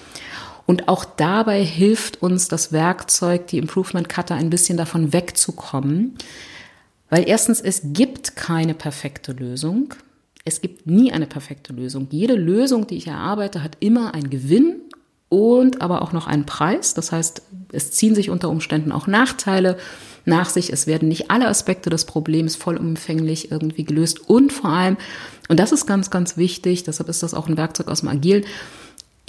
Und 0.67 0.87
auch 0.87 1.03
dabei 1.03 1.63
hilft 1.63 2.21
uns 2.21 2.47
das 2.47 2.71
Werkzeug, 2.71 3.47
die 3.47 3.57
Improvement 3.57 4.07
Cutter, 4.07 4.35
ein 4.35 4.51
bisschen 4.51 4.77
davon 4.77 5.11
wegzukommen, 5.13 6.15
weil 7.09 7.27
erstens, 7.27 7.59
es 7.59 7.81
gibt 7.83 8.37
keine 8.37 8.73
perfekte 8.73 9.33
Lösung. 9.33 9.93
Es 10.45 10.61
gibt 10.61 10.87
nie 10.87 11.11
eine 11.11 11.27
perfekte 11.27 11.73
Lösung. 11.73 12.07
Jede 12.09 12.35
Lösung, 12.35 12.87
die 12.87 12.95
ich 12.95 13.07
erarbeite, 13.07 13.63
hat 13.63 13.75
immer 13.81 14.13
einen 14.13 14.29
Gewinn 14.29 14.77
und 15.27 15.81
aber 15.81 16.03
auch 16.03 16.13
noch 16.13 16.27
einen 16.27 16.45
Preis. 16.45 16.93
Das 16.93 17.11
heißt, 17.11 17.41
es 17.73 17.91
ziehen 17.91 18.15
sich 18.15 18.29
unter 18.29 18.49
Umständen 18.49 18.93
auch 18.93 19.07
Nachteile 19.07 19.77
nach 20.25 20.49
sich. 20.49 20.71
Es 20.71 20.87
werden 20.87 21.07
nicht 21.07 21.31
alle 21.31 21.47
Aspekte 21.47 21.89
des 21.89 22.05
Problems 22.05 22.55
vollumfänglich 22.55 23.51
irgendwie 23.51 23.83
gelöst. 23.83 24.29
Und 24.29 24.53
vor 24.53 24.71
allem, 24.71 24.97
und 25.49 25.59
das 25.59 25.71
ist 25.71 25.85
ganz, 25.85 26.09
ganz 26.09 26.37
wichtig, 26.37 26.83
deshalb 26.83 27.09
ist 27.09 27.23
das 27.23 27.33
auch 27.33 27.47
ein 27.47 27.57
Werkzeug 27.57 27.87
aus 27.87 28.01
dem 28.01 28.09
Agilen, 28.09 28.43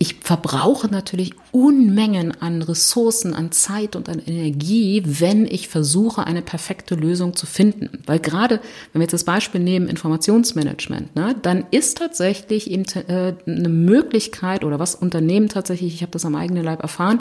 ich 0.03 0.17
verbrauche 0.21 0.89
natürlich 0.89 1.35
Unmengen 1.53 2.33
an 2.41 2.63
Ressourcen, 2.63 3.35
an 3.35 3.53
Zeit 3.53 3.95
und 3.95 4.09
an 4.09 4.21
Energie, 4.27 5.03
wenn 5.07 5.47
ich 5.47 5.69
versuche, 5.69 6.27
eine 6.27 6.43
perfekte 6.43 6.97
Lösung 6.97 7.37
zu 7.37 7.47
finden. 7.47 8.03
Weil 8.07 8.19
gerade, 8.19 8.57
wenn 8.93 9.01
wir 9.01 9.03
jetzt 9.03 9.13
das 9.13 9.23
Beispiel 9.23 9.61
nehmen, 9.61 9.87
Informationsmanagement, 9.87 11.15
ne, 11.15 11.37
dann 11.43 11.67
ist 11.71 11.99
tatsächlich 11.99 12.71
eben, 12.71 12.85
äh, 13.07 13.35
eine 13.47 13.69
Möglichkeit 13.69 14.65
oder 14.65 14.81
was 14.81 14.97
Unternehmen 14.97 15.49
tatsächlich, 15.49 15.95
ich 15.95 16.03
habe 16.03 16.11
das 16.11 16.25
am 16.25 16.35
eigenen 16.35 16.65
Leib 16.65 16.83
erfahren, 16.83 17.21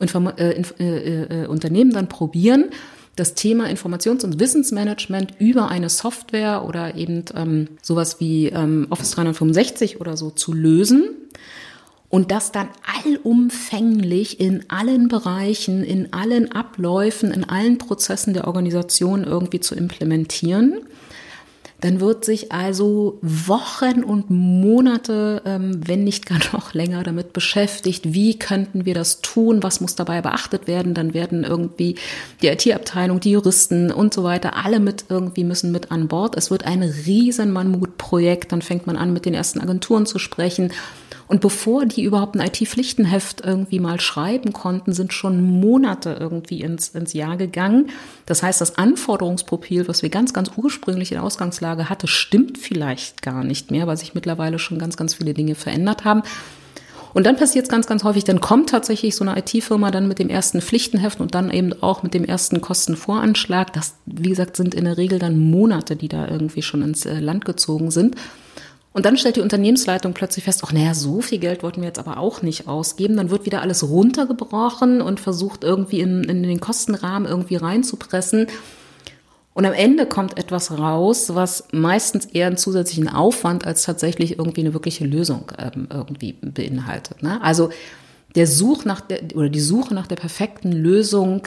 Inform 0.00 0.26
äh, 0.26 0.62
äh, 0.78 1.44
äh, 1.44 1.46
Unternehmen 1.46 1.92
dann 1.92 2.08
probieren, 2.08 2.70
das 3.16 3.34
Thema 3.34 3.66
Informations- 3.66 4.24
und 4.24 4.40
Wissensmanagement 4.40 5.34
über 5.38 5.68
eine 5.68 5.88
Software 5.88 6.64
oder 6.64 6.94
eben 6.94 7.24
ähm, 7.34 7.68
sowas 7.82 8.20
wie 8.20 8.46
ähm, 8.48 8.86
Office 8.90 9.10
365 9.12 10.00
oder 10.00 10.16
so 10.16 10.30
zu 10.30 10.52
lösen 10.52 11.04
und 12.10 12.32
das 12.32 12.50
dann 12.50 12.68
allumfänglich 13.04 14.40
in 14.40 14.64
allen 14.68 15.08
Bereichen, 15.08 15.84
in 15.84 16.12
allen 16.12 16.52
Abläufen, 16.52 17.30
in 17.30 17.44
allen 17.44 17.78
Prozessen 17.78 18.34
der 18.34 18.48
Organisation 18.48 19.24
irgendwie 19.24 19.60
zu 19.60 19.76
implementieren. 19.76 20.80
Dann 21.80 22.00
wird 22.00 22.24
sich 22.24 22.52
also 22.52 23.18
Wochen 23.22 24.04
und 24.04 24.30
Monate, 24.30 25.42
ähm, 25.44 25.80
wenn 25.86 26.04
nicht 26.04 26.26
gar 26.26 26.38
noch 26.52 26.74
länger, 26.74 27.02
damit 27.02 27.32
beschäftigt, 27.32 28.12
wie 28.12 28.38
könnten 28.38 28.84
wir 28.84 28.94
das 28.94 29.20
tun, 29.20 29.62
was 29.62 29.80
muss 29.80 29.94
dabei 29.94 30.22
beachtet 30.22 30.66
werden. 30.66 30.94
Dann 30.94 31.14
werden 31.14 31.44
irgendwie 31.44 31.96
die 32.42 32.48
IT-Abteilung, 32.48 33.20
die 33.20 33.32
Juristen 33.32 33.90
und 33.90 34.12
so 34.12 34.24
weiter, 34.24 34.56
alle 34.64 34.80
mit 34.80 35.06
irgendwie 35.08 35.44
müssen 35.44 35.72
mit 35.72 35.90
an 35.90 36.08
Bord. 36.08 36.36
Es 36.36 36.50
wird 36.50 36.64
ein 36.64 36.82
riesen 36.82 37.52
Mammutprojekt. 37.52 38.52
Dann 38.52 38.62
fängt 38.62 38.86
man 38.86 38.96
an, 38.96 39.12
mit 39.12 39.24
den 39.24 39.34
ersten 39.34 39.60
Agenturen 39.60 40.06
zu 40.06 40.18
sprechen 40.18 40.72
Und 41.30 41.40
bevor 41.40 41.86
die 41.86 42.02
überhaupt 42.02 42.34
ein 42.34 42.44
IT-Pflichtenheft 42.44 43.42
irgendwie 43.44 43.78
mal 43.78 44.00
schreiben 44.00 44.52
konnten, 44.52 44.92
sind 44.92 45.12
schon 45.12 45.60
Monate 45.60 46.16
irgendwie 46.18 46.60
ins, 46.60 46.88
ins 46.88 47.12
Jahr 47.12 47.36
gegangen. 47.36 47.90
Das 48.26 48.42
heißt, 48.42 48.60
das 48.60 48.78
Anforderungsprofil, 48.78 49.86
was 49.86 50.02
wir 50.02 50.08
ganz, 50.08 50.32
ganz 50.32 50.50
ursprünglich 50.56 51.12
in 51.12 51.18
der 51.18 51.22
Ausgangslage 51.22 51.88
hatte, 51.88 52.08
stimmt 52.08 52.58
vielleicht 52.58 53.22
gar 53.22 53.44
nicht 53.44 53.70
mehr, 53.70 53.86
weil 53.86 53.96
sich 53.96 54.12
mittlerweile 54.12 54.58
schon 54.58 54.80
ganz, 54.80 54.96
ganz 54.96 55.14
viele 55.14 55.32
Dinge 55.32 55.54
verändert 55.54 56.04
haben. 56.04 56.24
Und 57.14 57.26
dann 57.26 57.36
passiert 57.36 57.66
es 57.66 57.70
ganz, 57.70 57.86
ganz 57.86 58.02
häufig, 58.02 58.24
dann 58.24 58.40
kommt 58.40 58.70
tatsächlich 58.70 59.14
so 59.14 59.24
eine 59.24 59.38
IT-Firma 59.38 59.92
dann 59.92 60.08
mit 60.08 60.18
dem 60.18 60.30
ersten 60.30 60.60
Pflichtenheft 60.60 61.20
und 61.20 61.36
dann 61.36 61.52
eben 61.52 61.80
auch 61.80 62.02
mit 62.02 62.12
dem 62.12 62.24
ersten 62.24 62.60
Kostenvoranschlag. 62.60 63.72
Das, 63.72 63.94
wie 64.04 64.30
gesagt, 64.30 64.56
sind 64.56 64.74
in 64.74 64.84
der 64.84 64.96
Regel 64.96 65.20
dann 65.20 65.38
Monate, 65.38 65.94
die 65.94 66.08
da 66.08 66.26
irgendwie 66.26 66.62
schon 66.62 66.82
ins 66.82 67.06
äh, 67.06 67.20
Land 67.20 67.44
gezogen 67.44 67.92
sind. 67.92 68.16
Und 68.92 69.06
dann 69.06 69.16
stellt 69.16 69.36
die 69.36 69.40
Unternehmensleitung 69.40 70.14
plötzlich 70.14 70.44
fest, 70.44 70.62
ach 70.64 70.72
naja, 70.72 70.94
so 70.94 71.20
viel 71.20 71.38
Geld 71.38 71.62
wollten 71.62 71.80
wir 71.80 71.88
jetzt 71.88 72.00
aber 72.00 72.18
auch 72.18 72.42
nicht 72.42 72.66
ausgeben. 72.66 73.16
Dann 73.16 73.30
wird 73.30 73.46
wieder 73.46 73.62
alles 73.62 73.88
runtergebrochen 73.88 75.00
und 75.00 75.20
versucht 75.20 75.62
irgendwie 75.62 76.00
in, 76.00 76.24
in 76.24 76.42
den 76.42 76.60
Kostenrahmen 76.60 77.28
irgendwie 77.28 77.56
reinzupressen. 77.56 78.48
Und 79.54 79.64
am 79.64 79.72
Ende 79.72 80.06
kommt 80.06 80.38
etwas 80.38 80.76
raus, 80.76 81.34
was 81.34 81.68
meistens 81.72 82.26
eher 82.26 82.48
einen 82.48 82.56
zusätzlichen 82.56 83.08
Aufwand 83.08 83.64
als 83.64 83.82
tatsächlich 83.82 84.38
irgendwie 84.38 84.62
eine 84.62 84.74
wirkliche 84.74 85.04
Lösung 85.04 85.52
ähm, 85.58 85.88
irgendwie 85.92 86.32
beinhaltet. 86.40 87.22
Ne? 87.22 87.40
Also 87.42 87.70
der 88.34 88.46
Such 88.46 88.84
nach 88.84 89.00
der 89.00 89.20
oder 89.34 89.48
die 89.48 89.60
Suche 89.60 89.94
nach 89.94 90.06
der 90.06 90.16
perfekten 90.16 90.72
Lösung 90.72 91.42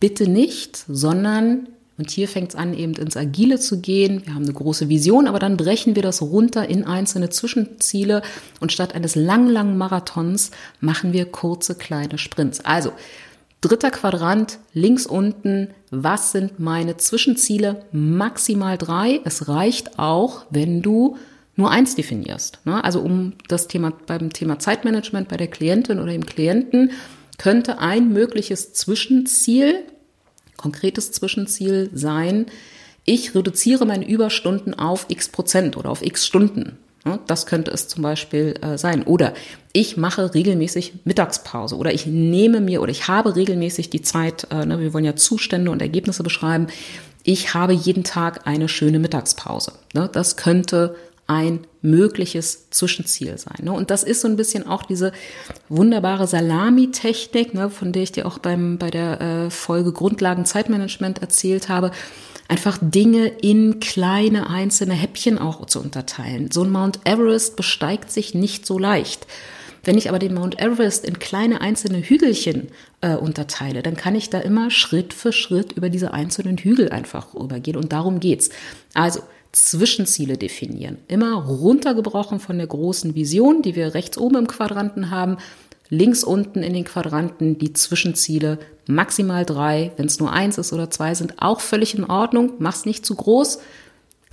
bitte 0.00 0.28
nicht, 0.28 0.76
sondern 0.88 1.68
und 1.96 2.10
hier 2.10 2.28
fängt 2.28 2.50
es 2.50 2.56
an, 2.56 2.74
eben 2.74 2.94
ins 2.94 3.16
Agile 3.16 3.58
zu 3.58 3.80
gehen. 3.80 4.26
Wir 4.26 4.34
haben 4.34 4.44
eine 4.44 4.52
große 4.52 4.88
Vision, 4.88 5.28
aber 5.28 5.38
dann 5.38 5.56
brechen 5.56 5.94
wir 5.94 6.02
das 6.02 6.22
runter 6.22 6.68
in 6.68 6.84
einzelne 6.84 7.30
Zwischenziele 7.30 8.22
und 8.60 8.72
statt 8.72 8.94
eines 8.94 9.14
langen, 9.14 9.48
langen 9.48 9.78
Marathons 9.78 10.50
machen 10.80 11.12
wir 11.12 11.26
kurze, 11.26 11.76
kleine 11.76 12.18
Sprints. 12.18 12.60
Also, 12.64 12.92
dritter 13.60 13.90
Quadrant, 13.90 14.58
links 14.72 15.06
unten, 15.06 15.68
was 15.90 16.32
sind 16.32 16.58
meine 16.58 16.96
Zwischenziele? 16.96 17.84
Maximal 17.92 18.76
drei. 18.76 19.20
Es 19.24 19.48
reicht 19.48 19.98
auch, 19.98 20.46
wenn 20.50 20.82
du 20.82 21.16
nur 21.56 21.70
eins 21.70 21.94
definierst. 21.94 22.58
Ne? 22.64 22.82
Also 22.82 23.00
um 23.00 23.34
das 23.48 23.68
Thema 23.68 23.92
beim 24.06 24.32
Thema 24.32 24.58
Zeitmanagement 24.58 25.28
bei 25.28 25.36
der 25.36 25.46
Klientin 25.46 26.00
oder 26.00 26.10
dem 26.10 26.26
Klienten 26.26 26.90
könnte 27.38 27.78
ein 27.78 28.12
mögliches 28.12 28.72
Zwischenziel 28.72 29.84
konkretes 30.64 31.12
Zwischenziel 31.12 31.90
sein, 31.92 32.46
ich 33.04 33.34
reduziere 33.34 33.84
meine 33.84 34.08
Überstunden 34.08 34.72
auf 34.72 35.04
x 35.08 35.28
Prozent 35.28 35.76
oder 35.76 35.90
auf 35.90 36.00
x 36.00 36.26
Stunden. 36.26 36.78
Das 37.26 37.44
könnte 37.44 37.70
es 37.70 37.86
zum 37.86 38.02
Beispiel 38.02 38.54
äh, 38.62 38.78
sein. 38.78 39.02
Oder 39.02 39.34
ich 39.74 39.98
mache 39.98 40.32
regelmäßig 40.32 40.94
Mittagspause 41.04 41.76
oder 41.76 41.92
ich 41.92 42.06
nehme 42.06 42.62
mir 42.62 42.80
oder 42.80 42.90
ich 42.90 43.08
habe 43.08 43.36
regelmäßig 43.36 43.90
die 43.90 44.00
Zeit, 44.00 44.46
äh, 44.50 44.64
ne, 44.64 44.80
wir 44.80 44.94
wollen 44.94 45.04
ja 45.04 45.16
Zustände 45.16 45.70
und 45.70 45.82
Ergebnisse 45.82 46.22
beschreiben, 46.22 46.68
ich 47.24 47.52
habe 47.52 47.74
jeden 47.74 48.04
Tag 48.04 48.46
eine 48.46 48.70
schöne 48.70 48.98
Mittagspause. 48.98 49.72
Ne? 49.92 50.08
Das 50.10 50.38
könnte 50.38 50.96
ein 51.26 51.66
mögliches 51.80 52.70
Zwischenziel 52.70 53.38
sein. 53.38 53.64
Ne? 53.64 53.72
Und 53.72 53.90
das 53.90 54.02
ist 54.02 54.20
so 54.20 54.28
ein 54.28 54.36
bisschen 54.36 54.66
auch 54.66 54.82
diese 54.82 55.12
wunderbare 55.68 56.26
Salami-Technik, 56.26 57.54
ne, 57.54 57.70
von 57.70 57.92
der 57.92 58.02
ich 58.02 58.12
dir 58.12 58.26
auch 58.26 58.38
beim, 58.38 58.78
bei 58.78 58.90
der 58.90 59.20
äh, 59.20 59.50
Folge 59.50 59.92
Grundlagen 59.92 60.44
Zeitmanagement 60.44 61.22
erzählt 61.22 61.68
habe. 61.68 61.92
Einfach 62.46 62.76
Dinge 62.80 63.26
in 63.26 63.80
kleine 63.80 64.50
einzelne 64.50 64.92
Häppchen 64.92 65.38
auch 65.38 65.64
zu 65.64 65.80
unterteilen. 65.80 66.50
So 66.50 66.62
ein 66.62 66.70
Mount 66.70 67.00
Everest 67.04 67.56
besteigt 67.56 68.10
sich 68.10 68.34
nicht 68.34 68.66
so 68.66 68.78
leicht. 68.78 69.26
Wenn 69.82 69.98
ich 69.98 70.08
aber 70.08 70.18
den 70.18 70.34
Mount 70.34 70.60
Everest 70.60 71.06
in 71.06 71.18
kleine 71.18 71.62
einzelne 71.62 72.02
Hügelchen 72.02 72.68
äh, 73.00 73.16
unterteile, 73.16 73.82
dann 73.82 73.96
kann 73.96 74.14
ich 74.14 74.30
da 74.30 74.40
immer 74.40 74.70
Schritt 74.70 75.14
für 75.14 75.32
Schritt 75.32 75.72
über 75.72 75.88
diese 75.88 76.12
einzelnen 76.12 76.58
Hügel 76.58 76.90
einfach 76.90 77.34
rübergehen. 77.34 77.76
Und 77.76 77.92
darum 77.92 78.20
geht's. 78.20 78.50
Also 78.92 79.20
Zwischenziele 79.54 80.36
definieren. 80.36 80.98
Immer 81.08 81.34
runtergebrochen 81.34 82.40
von 82.40 82.58
der 82.58 82.66
großen 82.66 83.14
Vision, 83.14 83.62
die 83.62 83.76
wir 83.76 83.94
rechts 83.94 84.18
oben 84.18 84.36
im 84.36 84.46
Quadranten 84.46 85.10
haben, 85.10 85.38
links 85.88 86.24
unten 86.24 86.62
in 86.62 86.74
den 86.74 86.84
Quadranten 86.84 87.58
die 87.58 87.72
Zwischenziele, 87.72 88.58
maximal 88.86 89.44
drei, 89.44 89.92
wenn 89.96 90.06
es 90.06 90.18
nur 90.18 90.32
eins 90.32 90.58
ist 90.58 90.72
oder 90.72 90.90
zwei 90.90 91.14
sind, 91.14 91.40
auch 91.40 91.60
völlig 91.60 91.94
in 91.94 92.04
Ordnung, 92.04 92.54
mach's 92.58 92.84
nicht 92.84 93.06
zu 93.06 93.14
groß, 93.14 93.60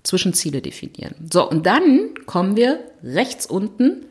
Zwischenziele 0.04 0.62
definieren. 0.62 1.14
So, 1.32 1.48
und 1.48 1.68
dann 1.68 2.10
kommen 2.26 2.56
wir 2.56 2.80
rechts 3.04 3.46
unten 3.46 4.06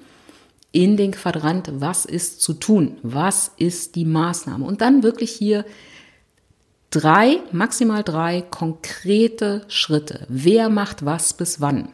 in 0.70 0.96
den 0.96 1.10
Quadrant, 1.10 1.70
was 1.74 2.04
ist 2.04 2.40
zu 2.40 2.52
tun, 2.52 2.98
was 3.02 3.50
ist 3.56 3.96
die 3.96 4.04
Maßnahme 4.04 4.64
und 4.64 4.80
dann 4.80 5.02
wirklich 5.02 5.32
hier 5.32 5.64
drei, 6.90 7.38
maximal 7.52 8.02
drei 8.02 8.42
konkrete 8.42 9.62
Schritte. 9.68 10.26
Wer 10.28 10.68
macht 10.68 11.04
was 11.04 11.32
bis 11.32 11.60
wann? 11.60 11.88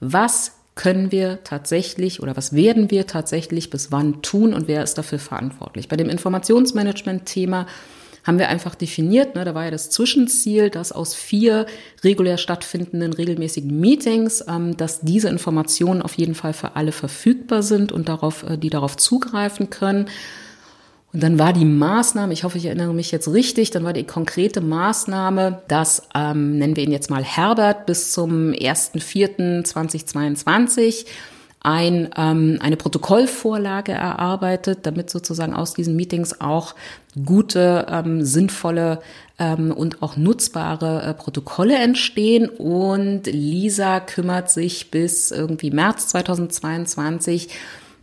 Was 0.00 0.52
können 0.74 1.12
wir 1.12 1.44
tatsächlich 1.44 2.22
oder 2.22 2.36
was 2.36 2.54
werden 2.54 2.90
wir 2.90 3.06
tatsächlich 3.06 3.70
bis 3.70 3.92
wann 3.92 4.22
tun 4.22 4.54
und 4.54 4.68
wer 4.68 4.82
ist 4.82 4.94
dafür 4.94 5.18
verantwortlich? 5.18 5.88
Bei 5.88 5.96
dem 5.96 6.08
Informationsmanagement-Thema 6.08 7.66
haben 8.24 8.38
wir 8.38 8.48
einfach 8.48 8.74
definiert, 8.74 9.34
ne, 9.34 9.44
da 9.44 9.54
war 9.54 9.64
ja 9.64 9.70
das 9.70 9.90
Zwischenziel, 9.90 10.70
dass 10.70 10.92
aus 10.92 11.14
vier 11.14 11.66
regulär 12.04 12.38
stattfindenden 12.38 13.12
regelmäßigen 13.12 13.80
Meetings, 13.80 14.44
ähm, 14.48 14.76
dass 14.76 15.00
diese 15.00 15.28
Informationen 15.28 16.02
auf 16.02 16.14
jeden 16.14 16.36
Fall 16.36 16.52
für 16.52 16.76
alle 16.76 16.92
verfügbar 16.92 17.62
sind 17.62 17.90
und 17.90 18.08
darauf, 18.08 18.44
äh, 18.44 18.56
die 18.56 18.70
darauf 18.70 18.96
zugreifen 18.96 19.70
können. 19.70 20.08
Und 21.12 21.22
dann 21.22 21.38
war 21.38 21.52
die 21.52 21.66
Maßnahme, 21.66 22.32
ich 22.32 22.44
hoffe, 22.44 22.56
ich 22.56 22.64
erinnere 22.64 22.94
mich 22.94 23.10
jetzt 23.10 23.28
richtig, 23.28 23.70
dann 23.70 23.84
war 23.84 23.92
die 23.92 24.04
konkrete 24.04 24.62
Maßnahme, 24.62 25.60
dass, 25.68 26.08
ähm, 26.14 26.56
nennen 26.56 26.76
wir 26.76 26.84
ihn 26.84 26.92
jetzt 26.92 27.10
mal 27.10 27.22
Herbert, 27.22 27.84
bis 27.84 28.12
zum 28.12 28.52
1.4.2022 28.52 31.04
ein, 31.60 32.08
ähm, 32.16 32.58
eine 32.60 32.76
Protokollvorlage 32.76 33.92
erarbeitet, 33.92 34.80
damit 34.82 35.10
sozusagen 35.10 35.54
aus 35.54 35.74
diesen 35.74 35.96
Meetings 35.96 36.40
auch 36.40 36.74
gute, 37.24 37.86
ähm, 37.88 38.24
sinnvolle 38.24 39.00
ähm, 39.38 39.70
und 39.70 40.02
auch 40.02 40.16
nutzbare 40.16 41.02
äh, 41.02 41.14
Protokolle 41.14 41.76
entstehen. 41.76 42.48
Und 42.48 43.26
Lisa 43.26 44.00
kümmert 44.00 44.50
sich 44.50 44.90
bis 44.90 45.30
irgendwie 45.30 45.70
März 45.70 46.08
2022 46.08 47.50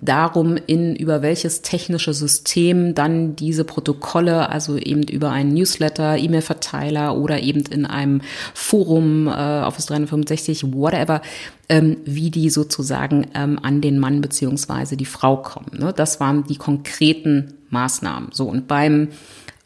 darum, 0.02 0.58
in 0.68 0.96
über 0.96 1.22
welches 1.22 1.62
technische 1.62 2.14
System 2.14 2.96
dann 2.96 3.36
diese 3.36 3.64
Protokolle, 3.64 4.50
also 4.50 4.78
eben 4.78 5.04
über 5.04 5.32
einen 5.32 5.54
Newsletter, 5.54 6.18
E-Mail-Verteiler 6.18 7.18
oder 7.18 7.42
eben 7.42 7.64
in 7.70 7.86
einem 7.86 8.22
Forum, 8.54 9.28
äh, 9.28 9.32
Office 9.32 9.88
365, 9.88 10.74
whatever, 10.74 11.22
ähm, 11.68 11.98
wie 12.06 12.32
die 12.32 12.50
sozusagen 12.50 13.28
ähm, 13.36 13.60
an 13.62 13.82
den 13.82 14.00
Mann 14.00 14.22
beziehungsweise 14.22 14.96
die 14.96 15.06
Frau 15.06 15.38
kommen. 15.38 15.78
Ne? 15.78 15.94
Das 15.94 16.20
waren 16.20 16.46
die 16.46 16.58
konkreten 16.58 17.56
Maßnahmen. 17.70 18.30
So 18.32 18.46
und 18.46 18.68
beim 18.68 19.10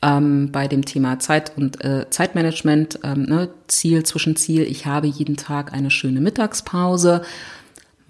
ähm, 0.02 0.52
bei 0.52 0.68
dem 0.68 0.84
Thema 0.84 1.20
Zeit 1.20 1.54
und 1.56 1.84
äh, 1.84 2.10
Zeitmanagement, 2.10 3.00
ähm, 3.04 3.24
ne, 3.24 3.50
Ziel 3.68 4.04
zwischen 4.04 4.36
Ziel, 4.36 4.64
ich 4.64 4.86
habe 4.86 5.08
jeden 5.08 5.38
Tag 5.38 5.72
eine 5.74 5.90
schöne 5.90 6.20
Mittagspause. 6.20 7.22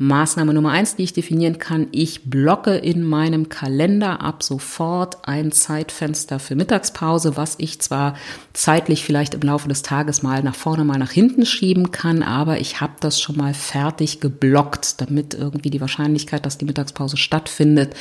Maßnahme 0.03 0.53
Nummer 0.53 0.71
eins, 0.71 0.97
die 0.97 1.03
ich 1.03 1.13
definieren 1.13 1.59
kann, 1.59 1.87
ich 1.91 2.29
blocke 2.29 2.75
in 2.75 3.03
meinem 3.03 3.47
Kalender 3.47 4.21
ab 4.21 4.43
sofort 4.43 5.25
ein 5.25 5.53
Zeitfenster 5.53 6.39
für 6.39 6.55
Mittagspause, 6.55 7.37
was 7.37 7.55
ich 7.57 7.79
zwar 7.79 8.15
zeitlich 8.51 9.05
vielleicht 9.05 9.33
im 9.33 9.41
Laufe 9.41 9.69
des 9.69 9.81
Tages 9.81 10.21
mal 10.21 10.43
nach 10.43 10.55
vorne, 10.55 10.83
mal 10.83 10.97
nach 10.97 11.11
hinten 11.11 11.45
schieben 11.45 11.91
kann, 11.91 12.21
aber 12.21 12.59
ich 12.59 12.81
habe 12.81 12.93
das 12.99 13.21
schon 13.21 13.37
mal 13.37 13.53
fertig 13.53 14.19
geblockt, 14.19 14.99
damit 14.99 15.35
irgendwie 15.35 15.69
die 15.69 15.81
Wahrscheinlichkeit, 15.81 16.45
dass 16.45 16.57
die 16.57 16.65
Mittagspause 16.65 17.15
stattfindet, 17.15 17.95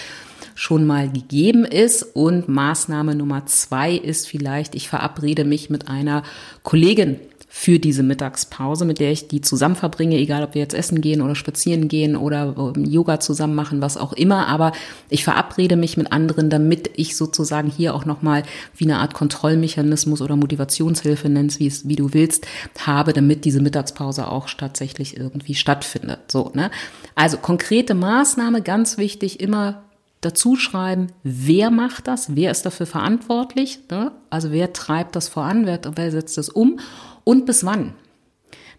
schon 0.55 0.87
mal 0.87 1.11
gegeben 1.11 1.65
ist. 1.65 2.03
Und 2.03 2.49
Maßnahme 2.49 3.15
Nummer 3.15 3.47
zwei 3.47 3.93
ist 3.93 4.29
vielleicht, 4.29 4.75
ich 4.75 4.89
verabrede 4.89 5.45
mich 5.45 5.71
mit 5.71 5.89
einer 5.89 6.23
Kollegin 6.63 7.21
für 7.55 7.79
diese 7.79 8.03
Mittagspause, 8.03 8.87
mit 8.87 8.99
der 8.99 9.13
ich 9.13 9.29
die 9.29 9.43
zusammen 9.43 9.77
verbringe, 9.77 10.17
egal 10.17 10.43
ob 10.43 10.55
wir 10.55 10.63
jetzt 10.63 10.73
essen 10.73 11.03
gehen 11.03 11.21
oder 11.21 11.35
spazieren 11.35 11.87
gehen 11.87 12.17
oder 12.17 12.73
ähm, 12.75 12.87
Yoga 12.87 13.21
zusammen 13.21 13.55
machen, 13.55 13.83
was 13.83 13.99
auch 13.99 14.15
immer. 14.15 14.49
Aber 14.49 14.73
ich 15.11 15.23
verabrede 15.23 15.77
mich 15.77 15.99
mit 15.99 16.13
anderen, 16.13 16.49
damit 16.49 16.91
ich 16.97 17.15
sozusagen 17.15 17.71
hier 17.71 17.95
auch 17.95 18.07
nochmal 18.07 18.43
wie 18.75 18.87
eine 18.87 19.01
Art 19.01 19.13
Kontrollmechanismus 19.13 20.23
oder 20.23 20.35
Motivationshilfe 20.35 21.29
nennst, 21.29 21.61
wie 21.61 21.67
es, 21.67 21.87
wie 21.87 21.95
du 21.95 22.15
willst, 22.15 22.47
habe, 22.81 23.13
damit 23.13 23.45
diese 23.45 23.61
Mittagspause 23.61 24.29
auch 24.29 24.49
tatsächlich 24.49 25.19
irgendwie 25.19 25.55
stattfindet. 25.55 26.33
So, 26.33 26.53
ne? 26.55 26.71
Also 27.15 27.37
konkrete 27.37 27.93
Maßnahme, 27.93 28.63
ganz 28.63 28.97
wichtig, 28.97 29.41
immer 29.41 29.83
dazu 30.23 30.57
schreiben, 30.57 31.09
wer 31.23 31.71
macht 31.71 32.07
das, 32.07 32.35
wer 32.35 32.51
ist 32.51 32.65
dafür 32.65 32.87
verantwortlich, 32.87 33.81
ne? 33.91 34.13
also 34.31 34.53
wer 34.53 34.73
treibt 34.73 35.17
das 35.17 35.29
voran, 35.29 35.67
wer, 35.67 35.81
wer 35.97 36.11
setzt 36.11 36.39
das 36.39 36.49
um 36.49 36.79
und 37.25 37.47
bis 37.47 37.65
wann? 37.65 37.95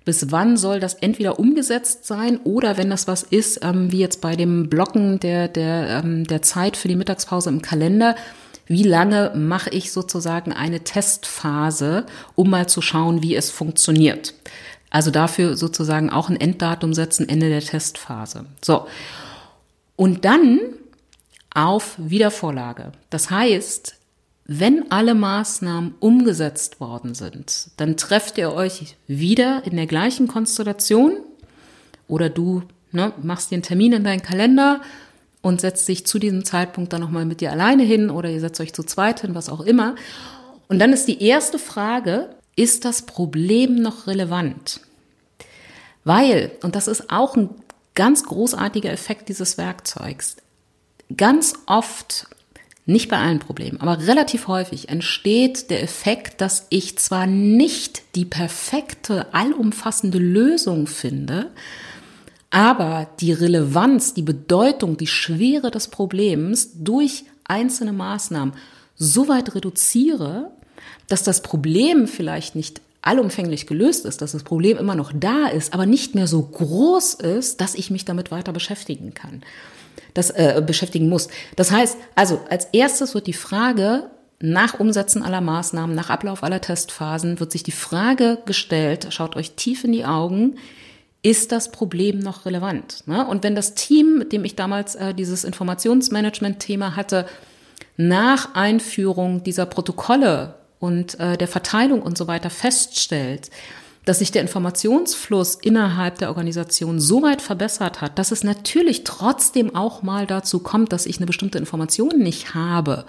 bis 0.06 0.32
wann 0.32 0.58
soll 0.58 0.80
das 0.80 0.96
entweder 0.96 1.40
umgesetzt 1.40 2.06
sein 2.06 2.40
oder 2.44 2.78
wenn 2.78 2.90
das 2.90 3.08
was 3.08 3.24
ist, 3.24 3.64
ähm, 3.64 3.92
wie 3.92 4.00
jetzt 4.00 4.22
bei 4.22 4.36
dem 4.36 4.70
Blocken 4.70 5.20
der, 5.20 5.48
der, 5.48 6.02
ähm, 6.04 6.26
der 6.26 6.42
Zeit 6.42 6.78
für 6.78 6.88
die 6.88 6.96
Mittagspause 6.96 7.50
im 7.50 7.62
Kalender, 7.62 8.16
wie 8.66 8.84
lange 8.84 9.32
mache 9.36 9.70
ich 9.70 9.92
sozusagen 9.92 10.54
eine 10.54 10.82
Testphase, 10.84 12.06
um 12.36 12.50
mal 12.50 12.68
zu 12.68 12.82
schauen, 12.82 13.22
wie 13.22 13.36
es 13.36 13.50
funktioniert. 13.50 14.34
Also 14.90 15.12
dafür 15.12 15.58
sozusagen 15.58 16.10
auch 16.10 16.30
ein 16.30 16.40
Enddatum 16.40 16.94
setzen, 16.94 17.28
Ende 17.28 17.50
der 17.50 17.62
Testphase. 17.62 18.46
So. 18.64 18.88
Und 19.96 20.26
dann 20.26 20.60
auf 21.54 21.96
Wiedervorlage. 21.98 22.92
Das 23.10 23.30
heißt, 23.30 23.96
wenn 24.46 24.92
alle 24.92 25.16
Maßnahmen 25.16 25.96
umgesetzt 26.00 26.80
worden 26.80 27.16
sind, 27.16 27.70
dann 27.78 27.96
trefft 27.96 28.38
ihr 28.38 28.52
euch 28.52 28.98
wieder 29.08 29.64
in 29.66 29.78
der 29.78 29.88
gleichen 29.88 30.28
Konstellation 30.28 31.18
oder 32.08 32.30
du 32.30 32.64
ne, 32.92 33.14
machst 33.22 33.54
einen 33.54 33.64
Termin 33.64 33.94
in 33.94 34.04
deinen 34.04 34.22
Kalender 34.22 34.82
und 35.42 35.62
setzt 35.62 35.88
dich 35.88 36.06
zu 36.06 36.20
diesem 36.20 36.44
Zeitpunkt 36.44 36.92
dann 36.92 37.02
nochmal 37.02 37.26
mit 37.26 37.42
dir 37.42 37.52
alleine 37.52 37.84
hin 37.84 38.10
oder 38.10 38.30
ihr 38.30 38.42
setzt 38.42 38.60
euch 38.60 38.74
zu 38.74 38.84
zweit 38.84 39.22
hin, 39.22 39.36
was 39.36 39.50
auch 39.50 39.62
immer. 39.62 39.96
Und 40.68 40.80
dann 40.80 40.94
ist 40.94 41.08
die 41.08 41.24
erste 41.24 41.60
Frage, 41.60 42.30
ist 42.56 42.86
das 42.86 43.04
Problem 43.04 43.76
noch 43.76 44.08
relevant? 44.08 44.82
Weil, 46.04 46.52
und 46.64 46.76
das 46.76 46.88
ist 46.88 47.10
auch 47.10 47.36
ein 47.36 47.50
ganz 47.96 48.24
großartiger 48.24 48.92
Effekt 48.92 49.30
dieses 49.30 49.58
Werkzeugs, 49.58 50.38
ganz 51.16 51.54
oft 51.66 52.28
nicht 52.86 53.10
bei 53.10 53.18
allen 53.18 53.40
Problemen, 53.40 53.80
aber 53.80 54.08
relativ 54.08 54.48
häufig 54.48 54.90
entsteht 54.90 55.70
der 55.70 55.82
Effekt, 55.82 56.42
dass 56.42 56.68
ich 56.70 56.98
zwar 56.98 57.28
nicht 57.28 58.04
die 58.16 58.26
perfekte, 58.26 59.34
allumfassende 59.34 60.18
Lösung 60.18 60.88
finde, 60.88 61.52
aber 62.50 63.08
die 63.20 63.32
Relevanz, 63.32 64.14
die 64.14 64.22
Bedeutung, 64.22 64.98
die 64.98 65.08
Schwere 65.08 65.72
des 65.72 65.88
Problems 65.88 66.72
durch 66.76 67.24
einzelne 67.46 67.94
Maßnahmen 67.94 68.54
so 68.96 69.28
weit 69.28 69.56
reduziere, 69.56 70.52
dass 71.08 71.24
das 71.24 71.42
Problem 71.42 72.08
vielleicht 72.08 72.56
nicht 72.56 72.82
allumfänglich 73.02 73.66
gelöst 73.66 74.06
ist, 74.06 74.22
dass 74.22 74.34
das 74.34 74.44
Problem 74.44 74.78
immer 74.78 74.96
noch 74.96 75.12
da 75.16 75.48
ist, 75.48 75.74
aber 75.74 75.86
nicht 75.86 76.16
mehr 76.16 76.28
so 76.28 76.42
groß 76.42 77.16
ist, 77.16 77.60
dass 77.60 77.76
ich 77.76 77.90
mich 77.90 78.06
damit 78.06 78.30
weiter 78.30 78.54
beschäftigen 78.54 79.14
kann 79.14 79.42
das 80.14 80.30
äh, 80.32 80.62
beschäftigen 80.66 81.10
muss. 81.10 81.28
Das 81.56 81.72
heißt, 81.72 81.98
also 82.16 82.42
als 82.50 82.66
erstes 82.72 83.14
wird 83.14 83.28
die 83.28 83.34
Frage 83.34 84.10
nach 84.40 84.80
Umsetzen 84.80 85.24
aller 85.24 85.42
Maßnahmen, 85.42 85.96
nach 85.96 86.10
Ablauf 86.10 86.44
aller 86.44 86.60
Testphasen, 86.60 87.40
wird 87.40 87.52
sich 87.52 87.64
die 87.64 87.72
Frage 87.72 88.40
gestellt, 88.46 89.08
schaut 89.12 89.36
euch 89.36 89.52
tief 89.52 89.84
in 89.86 89.94
die 89.94 90.06
Augen, 90.06 90.58
ist 91.22 91.54
das 91.54 91.72
Problem 91.72 92.20
noch 92.20 92.46
relevant? 92.46 93.08
Ne? 93.08 93.26
Und 93.26 93.44
wenn 93.44 93.56
das 93.56 93.76
Team, 93.76 94.18
mit 94.18 94.34
dem 94.34 94.44
ich 94.44 94.58
damals 94.58 94.96
äh, 94.96 95.14
dieses 95.14 95.46
Informationsmanagement-Thema 95.46 96.98
hatte, 96.98 97.26
nach 97.96 98.54
Einführung 98.56 99.44
dieser 99.44 99.66
Protokolle 99.66 100.56
und 100.80 101.18
äh, 101.20 101.38
der 101.38 101.48
Verteilung 101.48 102.02
und 102.02 102.18
so 102.18 102.28
weiter 102.28 102.50
feststellt, 102.50 103.50
dass 104.06 104.20
sich 104.20 104.32
der 104.32 104.42
Informationsfluss 104.42 105.56
innerhalb 105.56 106.18
der 106.18 106.30
Organisation 106.30 107.00
so 107.00 107.22
weit 107.22 107.42
verbessert 107.42 108.02
hat, 108.02 108.20
dass 108.20 108.32
es 108.32 108.44
natürlich 108.44 109.04
trotzdem 109.04 109.76
auch 109.76 110.04
mal 110.04 110.28
dazu 110.28 110.60
kommt, 110.60 110.92
dass 110.92 111.06
ich 111.06 111.18
eine 111.18 111.26
bestimmte 111.26 111.58
Information 111.58 112.20
nicht 112.20 112.54
habe. 112.54 113.06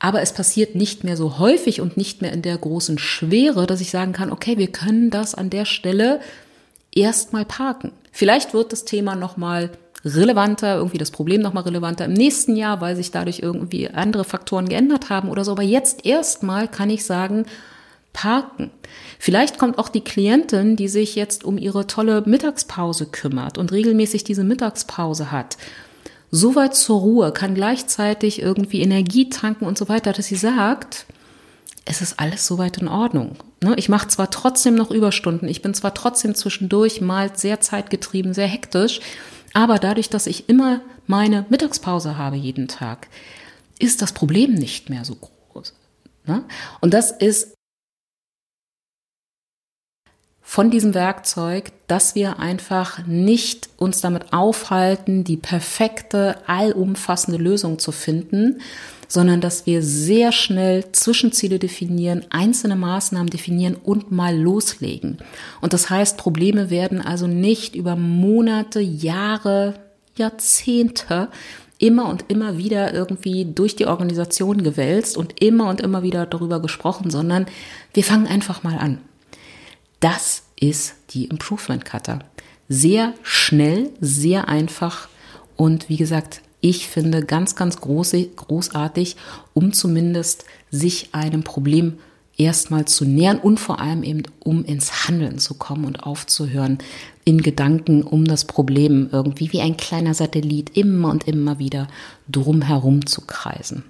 Aber 0.00 0.22
es 0.22 0.32
passiert 0.32 0.74
nicht 0.74 1.04
mehr 1.04 1.16
so 1.16 1.38
häufig 1.38 1.80
und 1.80 1.96
nicht 1.96 2.22
mehr 2.22 2.32
in 2.32 2.42
der 2.42 2.56
großen 2.56 2.98
Schwere, 2.98 3.66
dass 3.66 3.80
ich 3.80 3.90
sagen 3.90 4.12
kann, 4.12 4.30
okay, 4.32 4.58
wir 4.58 4.68
können 4.68 5.10
das 5.10 5.34
an 5.34 5.50
der 5.50 5.64
Stelle 5.64 6.20
erstmal 6.94 7.44
parken. 7.44 7.92
Vielleicht 8.12 8.54
wird 8.54 8.72
das 8.72 8.84
Thema 8.84 9.16
nochmal 9.16 9.70
relevanter, 10.04 10.76
irgendwie 10.76 10.98
das 10.98 11.10
Problem 11.10 11.40
nochmal 11.40 11.64
relevanter 11.64 12.04
im 12.04 12.12
nächsten 12.12 12.56
Jahr, 12.56 12.80
weil 12.80 12.94
sich 12.94 13.10
dadurch 13.10 13.40
irgendwie 13.40 13.88
andere 13.88 14.24
Faktoren 14.24 14.68
geändert 14.68 15.10
haben 15.10 15.28
oder 15.28 15.44
so. 15.44 15.52
Aber 15.52 15.62
jetzt 15.62 16.06
erstmal 16.06 16.68
kann 16.68 16.90
ich 16.90 17.04
sagen, 17.04 17.46
parken. 18.18 18.72
Vielleicht 19.20 19.58
kommt 19.58 19.78
auch 19.78 19.88
die 19.88 20.02
Klientin, 20.02 20.74
die 20.74 20.88
sich 20.88 21.14
jetzt 21.14 21.44
um 21.44 21.56
ihre 21.56 21.86
tolle 21.86 22.24
Mittagspause 22.26 23.06
kümmert 23.06 23.58
und 23.58 23.70
regelmäßig 23.70 24.24
diese 24.24 24.42
Mittagspause 24.42 25.30
hat, 25.30 25.56
so 26.32 26.56
weit 26.56 26.74
zur 26.74 26.98
Ruhe, 26.98 27.32
kann 27.32 27.54
gleichzeitig 27.54 28.42
irgendwie 28.42 28.82
Energie 28.82 29.30
tanken 29.30 29.66
und 29.66 29.78
so 29.78 29.88
weiter, 29.88 30.12
dass 30.12 30.26
sie 30.26 30.36
sagt, 30.36 31.06
es 31.84 32.02
ist 32.02 32.18
alles 32.18 32.44
soweit 32.44 32.78
in 32.78 32.88
Ordnung. 32.88 33.36
Ne, 33.62 33.74
ich 33.76 33.88
mache 33.88 34.08
zwar 34.08 34.30
trotzdem 34.30 34.74
noch 34.74 34.90
Überstunden, 34.90 35.48
ich 35.48 35.62
bin 35.62 35.72
zwar 35.72 35.94
trotzdem 35.94 36.34
zwischendurch 36.34 37.00
mal 37.00 37.36
sehr 37.36 37.60
zeitgetrieben, 37.60 38.34
sehr 38.34 38.48
hektisch, 38.48 38.98
aber 39.54 39.78
dadurch, 39.78 40.10
dass 40.10 40.26
ich 40.26 40.48
immer 40.48 40.80
meine 41.06 41.46
Mittagspause 41.50 42.18
habe 42.18 42.36
jeden 42.36 42.66
Tag, 42.66 43.06
ist 43.78 44.02
das 44.02 44.12
Problem 44.12 44.54
nicht 44.54 44.90
mehr 44.90 45.04
so 45.04 45.14
groß. 45.14 45.72
Ne? 46.26 46.42
Und 46.80 46.94
das 46.94 47.12
ist 47.12 47.57
von 50.50 50.70
diesem 50.70 50.94
Werkzeug, 50.94 51.72
dass 51.88 52.14
wir 52.14 52.38
einfach 52.38 53.06
nicht 53.06 53.68
uns 53.76 54.00
damit 54.00 54.32
aufhalten, 54.32 55.22
die 55.22 55.36
perfekte, 55.36 56.36
allumfassende 56.46 57.38
Lösung 57.38 57.78
zu 57.78 57.92
finden, 57.92 58.62
sondern 59.08 59.42
dass 59.42 59.66
wir 59.66 59.82
sehr 59.82 60.32
schnell 60.32 60.90
Zwischenziele 60.92 61.58
definieren, 61.58 62.24
einzelne 62.30 62.76
Maßnahmen 62.76 63.28
definieren 63.28 63.74
und 63.74 64.10
mal 64.10 64.34
loslegen. 64.38 65.18
Und 65.60 65.74
das 65.74 65.90
heißt, 65.90 66.16
Probleme 66.16 66.70
werden 66.70 67.02
also 67.02 67.26
nicht 67.26 67.74
über 67.74 67.94
Monate, 67.94 68.80
Jahre, 68.80 69.74
Jahrzehnte 70.16 71.28
immer 71.76 72.08
und 72.08 72.24
immer 72.28 72.56
wieder 72.56 72.94
irgendwie 72.94 73.44
durch 73.44 73.76
die 73.76 73.86
Organisation 73.86 74.62
gewälzt 74.62 75.18
und 75.18 75.42
immer 75.42 75.68
und 75.68 75.82
immer 75.82 76.02
wieder 76.02 76.24
darüber 76.24 76.62
gesprochen, 76.62 77.10
sondern 77.10 77.44
wir 77.92 78.02
fangen 78.02 78.26
einfach 78.26 78.62
mal 78.62 78.78
an. 78.78 78.98
Das 80.00 80.42
ist 80.58 80.94
die 81.10 81.24
Improvement 81.26 81.84
Cutter. 81.84 82.20
Sehr 82.68 83.14
schnell, 83.22 83.90
sehr 84.00 84.48
einfach 84.48 85.08
und 85.56 85.88
wie 85.88 85.96
gesagt, 85.96 86.42
ich 86.60 86.88
finde 86.88 87.24
ganz, 87.24 87.56
ganz 87.56 87.80
große, 87.80 88.28
großartig, 88.28 89.16
um 89.54 89.72
zumindest 89.72 90.44
sich 90.70 91.10
einem 91.12 91.44
Problem 91.44 91.98
erstmal 92.36 92.84
zu 92.84 93.04
nähern 93.04 93.38
und 93.38 93.58
vor 93.58 93.80
allem 93.80 94.02
eben 94.02 94.22
um 94.40 94.64
ins 94.64 95.08
Handeln 95.08 95.38
zu 95.38 95.54
kommen 95.54 95.84
und 95.84 96.04
aufzuhören, 96.04 96.78
in 97.24 97.42
Gedanken 97.42 98.02
um 98.02 98.24
das 98.24 98.44
Problem 98.44 99.08
irgendwie 99.12 99.52
wie 99.52 99.60
ein 99.60 99.76
kleiner 99.76 100.14
Satellit 100.14 100.76
immer 100.76 101.10
und 101.10 101.26
immer 101.26 101.58
wieder 101.58 101.88
drumherum 102.28 103.06
zu 103.06 103.22
kreisen. 103.22 103.84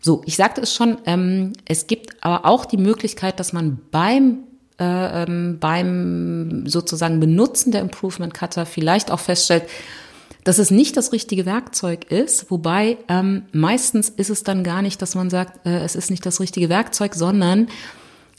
So, 0.00 0.22
ich 0.26 0.36
sagte 0.36 0.62
es 0.62 0.74
schon, 0.74 0.98
ähm, 1.06 1.52
es 1.66 1.86
gibt 1.86 2.22
aber 2.22 2.46
auch 2.46 2.64
die 2.64 2.76
Möglichkeit, 2.76 3.38
dass 3.40 3.52
man 3.52 3.78
beim 3.90 4.38
äh, 4.78 5.22
ähm, 5.22 5.58
beim 5.60 6.66
sozusagen 6.66 7.20
Benutzen 7.20 7.72
der 7.72 7.80
Improvement 7.80 8.34
Cutter 8.34 8.66
vielleicht 8.66 9.10
auch 9.10 9.20
feststellt, 9.20 9.64
dass 10.44 10.58
es 10.58 10.70
nicht 10.70 10.96
das 10.96 11.12
richtige 11.12 11.46
Werkzeug 11.46 12.10
ist, 12.10 12.50
wobei 12.50 12.98
ähm, 13.08 13.44
meistens 13.52 14.08
ist 14.10 14.30
es 14.30 14.42
dann 14.42 14.62
gar 14.62 14.82
nicht, 14.82 15.00
dass 15.00 15.14
man 15.14 15.30
sagt, 15.30 15.66
äh, 15.66 15.78
es 15.78 15.96
ist 15.96 16.10
nicht 16.10 16.26
das 16.26 16.40
richtige 16.40 16.68
Werkzeug, 16.68 17.14
sondern 17.14 17.68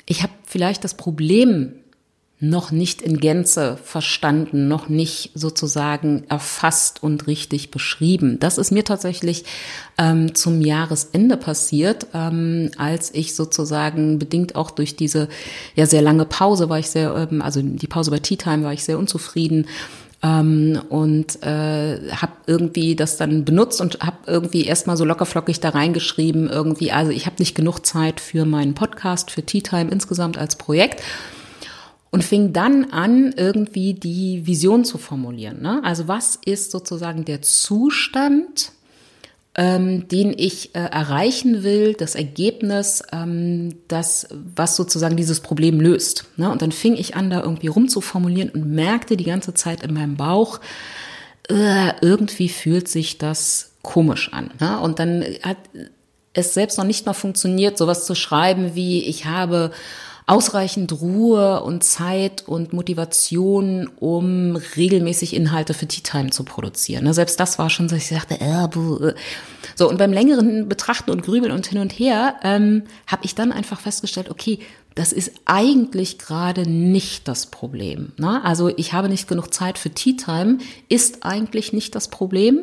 ich 0.05 0.21
habe 0.21 0.33
vielleicht 0.45 0.83
das 0.83 0.93
Problem 0.93 1.73
noch 2.49 2.71
nicht 2.71 3.01
in 3.01 3.17
Gänze 3.17 3.77
verstanden, 3.83 4.67
noch 4.67 4.89
nicht 4.89 5.31
sozusagen 5.33 6.23
erfasst 6.29 7.01
und 7.01 7.27
richtig 7.27 7.71
beschrieben. 7.71 8.39
Das 8.39 8.57
ist 8.57 8.71
mir 8.71 8.83
tatsächlich 8.83 9.45
ähm, 9.97 10.35
zum 10.35 10.61
Jahresende 10.61 11.37
passiert, 11.37 12.07
ähm, 12.13 12.71
als 12.77 13.13
ich 13.13 13.35
sozusagen 13.35 14.19
bedingt 14.19 14.55
auch 14.55 14.71
durch 14.71 14.95
diese 14.95 15.27
ja 15.75 15.85
sehr 15.85 16.01
lange 16.01 16.25
Pause 16.25 16.69
war 16.69 16.79
ich 16.79 16.89
sehr, 16.89 17.15
ähm, 17.15 17.41
also 17.41 17.61
die 17.61 17.87
Pause 17.87 18.11
bei 18.11 18.19
Tea 18.19 18.37
Time 18.37 18.63
war 18.63 18.73
ich 18.73 18.83
sehr 18.83 18.99
unzufrieden 18.99 19.67
ähm, 20.21 20.81
und 20.89 21.41
äh, 21.41 22.11
habe 22.11 22.33
irgendwie 22.45 22.95
das 22.95 23.17
dann 23.17 23.43
benutzt 23.45 23.81
und 23.81 23.99
habe 24.01 24.17
irgendwie 24.27 24.65
erstmal 24.65 24.97
so 24.97 25.05
lockerflockig 25.05 25.61
da 25.61 25.69
reingeschrieben 25.69 26.49
irgendwie 26.49 26.91
also 26.91 27.11
ich 27.11 27.25
habe 27.25 27.37
nicht 27.39 27.55
genug 27.55 27.85
Zeit 27.85 28.19
für 28.19 28.45
meinen 28.45 28.75
Podcast 28.75 29.31
für 29.31 29.43
Tea 29.43 29.61
Time 29.61 29.89
insgesamt 29.91 30.37
als 30.37 30.57
Projekt 30.57 31.01
und 32.15 32.23
fing 32.23 32.53
dann 32.53 32.91
an, 32.91 33.33
irgendwie 33.35 33.93
die 33.93 34.47
Vision 34.47 34.85
zu 34.85 34.97
formulieren. 34.97 35.61
Ne? 35.61 35.81
Also 35.83 36.07
was 36.07 36.39
ist 36.45 36.71
sozusagen 36.71 37.25
der 37.25 37.41
Zustand, 37.41 38.71
ähm, 39.53 40.07
den 40.07 40.33
ich 40.33 40.73
äh, 40.75 40.79
erreichen 40.79 41.63
will, 41.63 41.93
das 41.93 42.15
Ergebnis, 42.15 43.03
ähm, 43.11 43.79
das, 43.89 44.29
was 44.31 44.77
sozusagen 44.77 45.17
dieses 45.17 45.41
Problem 45.41 45.81
löst. 45.81 46.23
Ne? 46.37 46.49
Und 46.49 46.61
dann 46.61 46.71
fing 46.71 46.95
ich 46.95 47.17
an, 47.17 47.29
da 47.29 47.41
irgendwie 47.41 47.67
rumzuformulieren 47.67 48.51
und 48.51 48.65
merkte 48.65 49.17
die 49.17 49.25
ganze 49.25 49.53
Zeit 49.53 49.83
in 49.83 49.93
meinem 49.93 50.15
Bauch, 50.15 50.61
äh, 51.49 51.91
irgendwie 51.99 52.47
fühlt 52.47 52.87
sich 52.87 53.17
das 53.17 53.73
komisch 53.81 54.31
an. 54.31 54.51
Ne? 54.61 54.79
Und 54.79 54.99
dann 54.99 55.21
hat 55.43 55.57
es 56.31 56.53
selbst 56.53 56.77
noch 56.77 56.85
nicht 56.85 57.05
mal 57.05 57.11
funktioniert, 57.11 57.77
sowas 57.77 58.05
zu 58.05 58.15
schreiben 58.15 58.73
wie, 58.73 59.03
ich 59.03 59.25
habe 59.25 59.71
ausreichend 60.27 60.91
Ruhe 61.01 61.61
und 61.61 61.83
Zeit 61.83 62.47
und 62.47 62.73
Motivation, 62.73 63.89
um 63.99 64.55
regelmäßig 64.75 65.35
Inhalte 65.35 65.73
für 65.73 65.87
Tea 65.87 66.01
Time 66.01 66.31
zu 66.31 66.43
produzieren. 66.43 67.03
Ne, 67.03 67.13
selbst 67.13 67.39
das 67.39 67.59
war 67.59 67.69
schon 67.69 67.89
so, 67.89 67.95
ich 67.95 68.07
sagte, 68.07 68.39
äh, 68.41 68.63
äh. 68.63 69.13
so 69.75 69.87
und 69.87 69.97
beim 69.97 70.11
längeren 70.11 70.67
Betrachten 70.67 71.11
und 71.11 71.21
Grübeln 71.21 71.51
und 71.51 71.67
hin 71.67 71.77
und 71.77 71.91
her 71.91 72.35
ähm, 72.43 72.83
habe 73.05 73.23
ich 73.25 73.35
dann 73.35 73.51
einfach 73.51 73.79
festgestellt, 73.79 74.31
okay, 74.31 74.59
das 74.95 75.11
ist 75.11 75.33
eigentlich 75.43 76.19
gerade 76.19 76.67
nicht 76.69 77.27
das 77.27 77.47
Problem. 77.47 78.13
Ne? 78.17 78.43
Also 78.45 78.69
ich 78.69 78.93
habe 78.93 79.09
nicht 79.09 79.27
genug 79.27 79.53
Zeit 79.53 79.77
für 79.77 79.89
Tea 79.89 80.15
Time, 80.15 80.59
ist 80.87 81.25
eigentlich 81.25 81.73
nicht 81.73 81.95
das 81.95 82.07
Problem. 82.07 82.61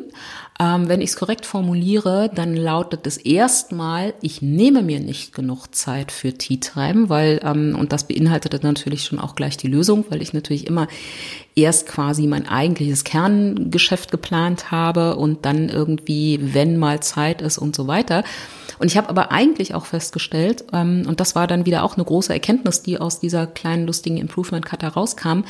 Ähm, 0.59 0.89
wenn 0.89 1.01
ich 1.01 1.11
es 1.11 1.15
korrekt 1.15 1.45
formuliere, 1.45 2.31
dann 2.33 2.55
lautet 2.55 3.05
es 3.05 3.17
erstmal, 3.17 4.15
ich 4.21 4.41
nehme 4.41 4.81
mir 4.81 4.99
nicht 4.99 5.33
genug 5.35 5.75
Zeit 5.75 6.11
für 6.11 6.33
Tea 6.33 6.59
Time, 6.59 7.07
weil, 7.09 7.39
ähm, 7.43 7.75
und 7.77 7.93
das 7.93 8.07
beinhaltete 8.07 8.59
natürlich 8.63 9.05
schon 9.05 9.19
auch 9.19 9.35
gleich 9.35 9.57
die 9.57 9.67
Lösung, 9.67 10.05
weil 10.09 10.23
ich 10.23 10.33
natürlich 10.33 10.65
immer 10.65 10.87
erst 11.55 11.87
quasi 11.87 12.27
mein 12.27 12.47
eigentliches 12.47 13.03
Kerngeschäft 13.03 14.11
geplant 14.11 14.71
habe 14.71 15.15
und 15.15 15.45
dann 15.45 15.69
irgendwie, 15.69 16.39
wenn 16.53 16.77
mal 16.77 17.01
Zeit 17.01 17.41
ist 17.41 17.57
und 17.57 17.75
so 17.75 17.87
weiter. 17.87 18.23
Und 18.79 18.87
ich 18.87 18.97
habe 18.97 19.09
aber 19.09 19.31
eigentlich 19.31 19.75
auch 19.75 19.85
festgestellt, 19.85 20.65
ähm, 20.73 21.03
und 21.07 21.19
das 21.19 21.35
war 21.35 21.47
dann 21.47 21.65
wieder 21.65 21.83
auch 21.83 21.95
eine 21.95 22.05
große 22.05 22.33
Erkenntnis, 22.33 22.81
die 22.81 22.99
aus 22.99 23.19
dieser 23.19 23.45
kleinen 23.45 23.85
lustigen 23.85 24.17
Improvement 24.17 24.65
Cut 24.65 24.83
herauskam, 24.83 25.43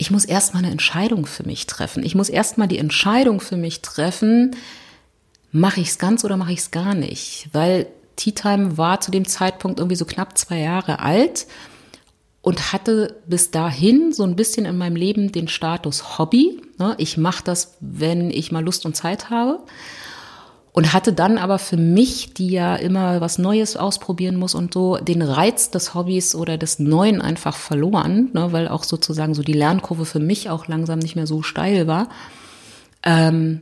ich 0.00 0.10
muss 0.12 0.24
erstmal 0.24 0.62
eine 0.62 0.72
Entscheidung 0.72 1.26
für 1.26 1.42
mich 1.42 1.66
treffen. 1.66 2.04
Ich 2.04 2.14
muss 2.14 2.28
erstmal 2.28 2.68
die 2.68 2.78
Entscheidung 2.78 3.40
für 3.40 3.56
mich 3.56 3.82
treffen, 3.82 4.54
mache 5.50 5.80
ich 5.80 5.88
es 5.88 5.98
ganz 5.98 6.24
oder 6.24 6.36
mache 6.36 6.52
ich 6.52 6.60
es 6.60 6.70
gar 6.70 6.94
nicht? 6.94 7.48
Weil 7.52 7.86
Tea 8.14 8.32
Time 8.32 8.78
war 8.78 9.00
zu 9.00 9.10
dem 9.10 9.26
Zeitpunkt 9.26 9.80
irgendwie 9.80 9.96
so 9.96 10.04
knapp 10.04 10.38
zwei 10.38 10.58
Jahre 10.58 11.00
alt 11.00 11.46
und 12.48 12.72
hatte 12.72 13.14
bis 13.26 13.50
dahin 13.50 14.10
so 14.14 14.22
ein 14.22 14.34
bisschen 14.34 14.64
in 14.64 14.78
meinem 14.78 14.96
Leben 14.96 15.32
den 15.32 15.48
Status 15.48 16.18
Hobby. 16.18 16.62
Ne? 16.78 16.94
Ich 16.96 17.18
mache 17.18 17.44
das, 17.44 17.76
wenn 17.80 18.30
ich 18.30 18.52
mal 18.52 18.64
Lust 18.64 18.86
und 18.86 18.96
Zeit 18.96 19.28
habe 19.28 19.58
und 20.72 20.94
hatte 20.94 21.12
dann 21.12 21.36
aber 21.36 21.58
für 21.58 21.76
mich, 21.76 22.32
die 22.32 22.48
ja 22.48 22.74
immer 22.74 23.20
was 23.20 23.36
Neues 23.36 23.76
ausprobieren 23.76 24.36
muss 24.36 24.54
und 24.54 24.72
so, 24.72 24.96
den 24.96 25.20
Reiz 25.20 25.70
des 25.70 25.92
Hobbys 25.92 26.34
oder 26.34 26.56
des 26.56 26.78
Neuen 26.78 27.20
einfach 27.20 27.54
verloren, 27.54 28.30
ne, 28.32 28.50
weil 28.50 28.68
auch 28.68 28.84
sozusagen 28.84 29.34
so 29.34 29.42
die 29.42 29.52
Lernkurve 29.52 30.06
für 30.06 30.18
mich 30.18 30.48
auch 30.48 30.68
langsam 30.68 31.00
nicht 31.00 31.16
mehr 31.16 31.26
so 31.26 31.42
steil 31.42 31.86
war. 31.86 32.08
Ähm, 33.02 33.60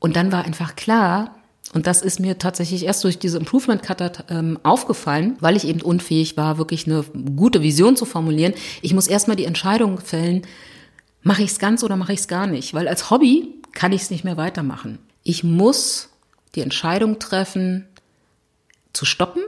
und 0.00 0.16
dann 0.16 0.32
war 0.32 0.44
einfach 0.44 0.76
klar, 0.76 1.30
und 1.74 1.86
das 1.86 2.00
ist 2.00 2.18
mir 2.18 2.38
tatsächlich 2.38 2.84
erst 2.84 3.04
durch 3.04 3.18
diese 3.18 3.38
Improvement 3.38 3.82
Cutter 3.82 4.24
ähm, 4.30 4.58
aufgefallen, 4.62 5.36
weil 5.40 5.56
ich 5.56 5.66
eben 5.66 5.82
unfähig 5.82 6.36
war, 6.36 6.56
wirklich 6.56 6.86
eine 6.86 7.04
gute 7.36 7.62
Vision 7.62 7.96
zu 7.96 8.06
formulieren. 8.06 8.54
Ich 8.80 8.94
muss 8.94 9.06
erstmal 9.06 9.36
die 9.36 9.44
Entscheidung 9.44 9.98
fällen, 9.98 10.42
mache 11.22 11.42
ich 11.42 11.50
es 11.50 11.58
ganz 11.58 11.82
oder 11.82 11.96
mache 11.96 12.12
ich 12.12 12.20
es 12.20 12.28
gar 12.28 12.46
nicht, 12.46 12.72
weil 12.72 12.88
als 12.88 13.10
Hobby 13.10 13.54
kann 13.72 13.92
ich 13.92 14.02
es 14.02 14.10
nicht 14.10 14.24
mehr 14.24 14.38
weitermachen. 14.38 14.98
Ich 15.24 15.44
muss 15.44 16.08
die 16.54 16.62
Entscheidung 16.62 17.18
treffen, 17.18 17.86
zu 18.94 19.04
stoppen 19.04 19.42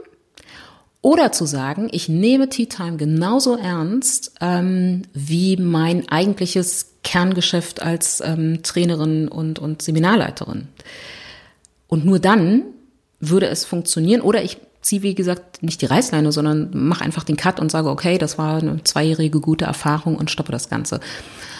oder 1.01 1.31
zu 1.31 1.45
sagen, 1.45 1.89
ich 1.91 2.07
nehme 2.07 2.49
Tea 2.49 2.67
Time 2.67 2.97
genauso 2.97 3.57
ernst 3.57 4.33
ähm, 4.39 5.01
wie 5.13 5.57
mein 5.57 6.07
eigentliches 6.09 6.91
Kerngeschäft 7.03 7.81
als 7.81 8.21
ähm, 8.21 8.61
Trainerin 8.61 9.27
und, 9.27 9.57
und 9.57 9.81
Seminarleiterin. 9.81 10.67
Und 11.91 12.05
nur 12.05 12.19
dann 12.19 12.63
würde 13.19 13.47
es 13.47 13.65
funktionieren. 13.65 14.21
Oder 14.21 14.43
ich 14.43 14.57
ziehe, 14.81 15.03
wie 15.03 15.13
gesagt, 15.13 15.61
nicht 15.61 15.81
die 15.81 15.87
Reißleine, 15.87 16.31
sondern 16.31 16.69
mache 16.73 17.03
einfach 17.03 17.25
den 17.25 17.35
Cut 17.35 17.59
und 17.59 17.69
sage, 17.69 17.89
okay, 17.89 18.17
das 18.17 18.37
war 18.37 18.59
eine 18.59 18.81
zweijährige 18.85 19.41
gute 19.41 19.65
Erfahrung 19.65 20.15
und 20.15 20.31
stoppe 20.31 20.53
das 20.53 20.69
Ganze. 20.69 21.01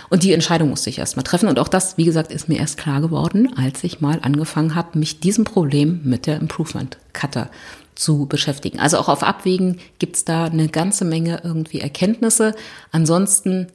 Und 0.09 0.23
die 0.23 0.31
Entscheidung 0.31 0.69
musste 0.69 0.89
ich 0.89 0.99
erst 0.99 1.17
mal 1.17 1.23
treffen. 1.23 1.49
Und 1.49 1.59
auch 1.59 1.67
das, 1.67 1.97
wie 1.97 2.05
gesagt, 2.05 2.31
ist 2.31 2.47
mir 2.47 2.59
erst 2.59 2.77
klar 2.77 3.01
geworden, 3.01 3.51
als 3.57 3.83
ich 3.83 3.99
mal 3.99 4.19
angefangen 4.21 4.73
habe, 4.73 4.97
mich 4.97 5.19
diesem 5.19 5.43
Problem 5.43 5.99
mit 6.05 6.27
der 6.27 6.37
Improvement 6.37 6.97
Cutter 7.11 7.49
zu 7.95 8.25
beschäftigen. 8.25 8.79
Also 8.79 8.99
auch 8.99 9.09
auf 9.09 9.23
Abwägen 9.23 9.79
gibt's 9.99 10.23
da 10.23 10.45
eine 10.45 10.69
ganze 10.69 11.03
Menge 11.03 11.41
irgendwie 11.43 11.81
Erkenntnisse. 11.81 12.55
Ansonsten 12.93 13.67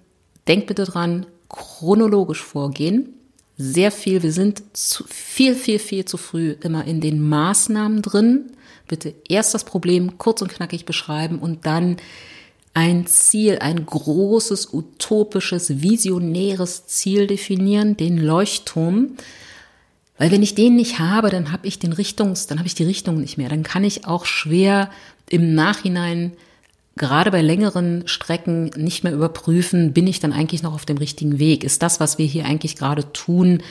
denkt 0.49 0.69
bitte 0.69 0.85
dran, 0.85 1.27
chronologisch 1.51 2.42
vorgehen. 2.42 3.11
Sehr 3.59 3.90
viel, 3.90 4.23
wir 4.23 4.33
sind 4.33 4.62
zu, 4.77 5.05
viel, 5.09 5.55
viel, 5.55 5.79
viel 5.79 6.05
zu 6.05 6.19
früh 6.19 6.57
immer 6.61 6.85
in 6.85 7.01
den 7.01 7.27
Maßnahmen 7.27 8.03
drin. 8.03 8.53
Bitte 8.87 9.14
erst 9.29 9.55
das 9.55 9.64
Problem 9.64 10.19
kurz 10.19 10.42
und 10.42 10.53
knackig 10.53 10.85
beschreiben 10.85 11.38
und 11.38 11.64
dann 11.66 11.97
ein 12.75 13.07
Ziel, 13.07 13.59
ein 13.61 13.87
großes, 13.87 14.75
utopisches, 14.75 15.81
visionäres 15.81 16.87
Ziel 16.87 17.27
definieren, 17.27 17.97
den 17.97 18.19
Leuchtturm. 18.19 19.16
Weil 20.19 20.31
wenn 20.31 20.42
ich 20.42 20.55
den 20.55 20.77
nicht 20.77 20.99
habe, 20.99 21.31
dann 21.31 21.53
habe 21.53 21.66
ich 21.66 21.79
den 21.79 21.95
Richtungs, 21.95 22.47
dann 22.47 22.59
habe 22.59 22.66
ich 22.66 22.75
die 22.75 22.85
Richtung 22.85 23.19
nicht 23.19 23.38
mehr. 23.38 23.49
Dann 23.49 23.62
kann 23.62 23.85
ich 23.85 24.07
auch 24.07 24.27
schwer 24.27 24.90
im 25.31 25.55
Nachhinein 25.55 26.33
gerade 26.96 27.30
bei 27.30 27.42
längeren 27.42 28.09
Strecken 28.09 28.70
nicht 28.76 29.04
mehr 29.04 29.12
überprüfen, 29.12 29.92
bin 29.92 30.06
ich 30.06 30.20
dann 30.20 30.32
eigentlich 30.32 30.62
noch 30.62 30.74
auf 30.74 30.87
dem 30.87 30.98
richtigen 30.98 31.38
Weg? 31.38 31.62
Ist 31.62 31.82
das, 31.82 32.00
was 32.00 32.18
wir 32.18 32.26
hier 32.26 32.46
eigentlich 32.46 32.76
gerade 32.76 33.12
tun, 33.12 33.62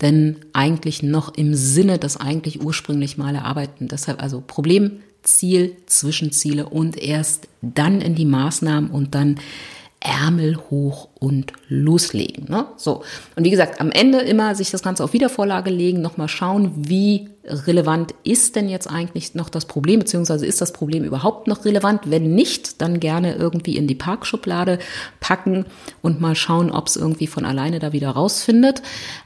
denn 0.00 0.36
eigentlich 0.52 1.02
noch 1.02 1.34
im 1.34 1.54
Sinne 1.54 1.98
des 1.98 2.16
eigentlich 2.16 2.62
ursprünglich 2.62 3.18
mal 3.18 3.34
erarbeiten? 3.34 3.88
Deshalb 3.88 4.22
also 4.22 4.42
Problem 4.46 5.00
Ziel, 5.22 5.76
Zwischenziele 5.86 6.68
und 6.68 6.96
erst 6.96 7.48
dann 7.60 8.00
in 8.00 8.14
die 8.14 8.24
Maßnahmen 8.24 8.90
und 8.90 9.14
dann 9.14 9.40
Ärmel 10.00 10.56
hoch 10.70 11.08
und 11.20 11.52
loslegen. 11.68 12.46
Ne? 12.48 12.66
So. 12.76 13.02
Und 13.34 13.44
wie 13.44 13.50
gesagt, 13.50 13.80
am 13.80 13.90
Ende 13.90 14.18
immer 14.20 14.54
sich 14.54 14.70
das 14.70 14.82
Ganze 14.82 15.02
auf 15.02 15.12
Wiedervorlage 15.12 15.70
legen, 15.70 16.00
nochmal 16.00 16.28
schauen, 16.28 16.72
wie 16.76 17.28
relevant 17.44 18.14
ist 18.24 18.56
denn 18.56 18.68
jetzt 18.68 18.88
eigentlich 18.88 19.34
noch 19.34 19.48
das 19.48 19.64
Problem, 19.64 20.00
beziehungsweise 20.00 20.46
ist 20.46 20.60
das 20.60 20.72
Problem 20.72 21.04
überhaupt 21.04 21.46
noch 21.46 21.64
relevant? 21.64 22.02
Wenn 22.06 22.34
nicht, 22.34 22.80
dann 22.82 23.00
gerne 23.00 23.34
irgendwie 23.34 23.76
in 23.76 23.86
die 23.86 23.94
Parkschublade 23.94 24.78
packen 25.20 25.64
und 26.02 26.20
mal 26.20 26.34
schauen, 26.34 26.70
ob 26.70 26.88
es 26.88 26.96
irgendwie 26.96 27.26
von 27.26 27.44
alleine 27.44 27.78
da 27.78 27.92
wieder 27.92 28.10
rausfindet. 28.10 28.82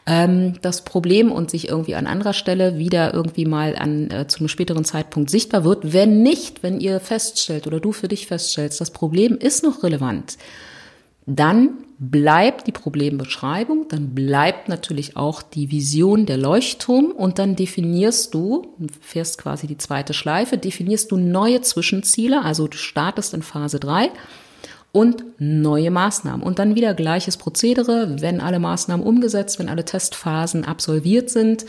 Ähm, 0.07 0.55
das 0.63 0.85
Problem 0.85 1.33
und 1.33 1.51
sich 1.51 1.69
irgendwie 1.69 1.95
an 1.95 2.07
anderer 2.07 2.33
Stelle 2.33 2.79
wieder 2.79 3.13
irgendwie 3.13 3.45
mal 3.45 3.77
an 3.77 4.11
äh, 4.11 4.27
zu 4.29 4.39
einem 4.39 4.49
späteren 4.49 4.85
Zeitpunkt 4.85 5.31
sichtbar 5.31 5.65
wird. 5.65 5.93
Wenn 5.93 6.23
nicht, 6.23 6.63
wenn 6.63 6.81
ihr 6.81 7.01
feststellt 7.01 7.67
oder 7.67 7.81
du 7.81 7.93
für 7.93 8.09
dich 8.09 8.27
feststellst, 8.27 8.81
das 8.81 8.93
Problem 8.93 9.37
ist 9.37 9.63
noch 9.65 9.83
relevant, 9.83 10.39
dann 11.27 11.79
bleibt 11.99 12.67
die 12.67 12.73
Problembeschreibung, 12.73 13.87
dann 13.89 14.13
bleibt 14.15 14.69
natürlich 14.69 15.17
auch 15.17 15.41
die 15.41 15.71
Vision 15.71 16.27
der 16.27 16.37
Leuchtturm 16.37 17.13
und 17.13 17.39
dann 17.39 17.55
definierst 17.55 18.35
du, 18.35 18.75
fährst 19.01 19.39
quasi 19.39 19.69
die 19.69 19.79
zweite 19.79 20.15
Schleife, 20.15 20.59
definierst 20.59 21.13
du 21.13 21.17
neue 21.17 21.61
Zwischenziele, 21.61 22.43
also 22.43 22.67
du 22.67 22.77
startest 22.77 23.35
in 23.35 23.43
Phase 23.43 23.79
3 23.79 24.11
und 24.91 25.25
neue 25.39 25.93
Maßnahmen. 25.93 26.43
Und 26.45 26.59
dann 26.59 26.75
wieder 26.75 26.93
gleiches 26.95 27.37
Prozedere, 27.37 28.21
wenn 28.21 28.41
alle 28.41 28.59
Maßnahmen 28.59 29.07
umgesetzt, 29.07 29.61
wenn 29.61 29.69
alle 29.69 29.85
Testphasen 29.85 30.65
absolviert 30.65 31.31
sind, 31.31 31.65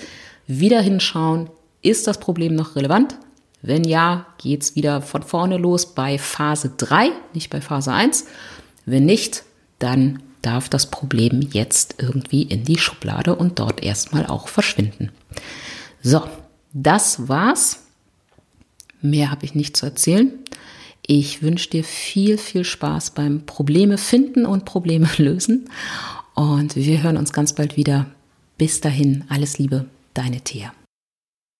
wieder 0.48 0.82
hinschauen, 0.82 1.50
ist 1.84 2.08
das 2.08 2.20
Problem 2.20 2.56
noch 2.56 2.76
relevant? 2.76 3.18
Wenn 3.62 3.86
ja, 3.86 4.26
geht's 4.40 4.76
wieder 4.76 5.02
von 5.02 5.24
vorne 5.24 5.58
los 5.58 5.94
bei 5.96 6.18
Phase 6.18 6.74
3, 6.76 7.12
nicht 7.34 7.50
bei 7.50 7.62
Phase 7.62 7.94
1. 7.94 8.26
Wenn 8.86 9.06
nicht, 9.06 9.44
dann 9.80 10.22
darf 10.42 10.70
das 10.70 10.92
Problem 10.92 11.42
jetzt 11.52 11.96
irgendwie 12.00 12.44
in 12.44 12.64
die 12.66 12.78
Schublade 12.78 13.36
und 13.36 13.60
dort 13.60 13.82
erstmal 13.82 14.26
auch 14.26 14.48
verschwinden. 14.48 15.12
So, 16.02 16.22
das 16.74 17.28
war's. 17.28 17.84
Mehr 19.02 19.32
habe 19.32 19.46
ich 19.46 19.56
nicht 19.56 19.76
zu 19.78 19.86
erzählen. 19.86 20.32
Ich 21.06 21.42
wünsche 21.42 21.70
dir 21.70 21.84
viel, 21.84 22.38
viel 22.38 22.64
Spaß 22.64 23.12
beim 23.12 23.46
Probleme 23.46 23.98
finden 23.98 24.46
und 24.46 24.66
Probleme 24.66 25.10
lösen. 25.18 25.70
Und 26.36 26.76
wir 26.76 27.04
hören 27.04 27.18
uns 27.18 27.34
ganz 27.34 27.54
bald 27.54 27.78
wieder. 27.78 28.08
Bis 28.58 28.82
dahin, 28.82 29.24
alles 29.30 29.58
Liebe, 29.58 29.86
deine 30.14 30.42
Thea. 30.42 30.74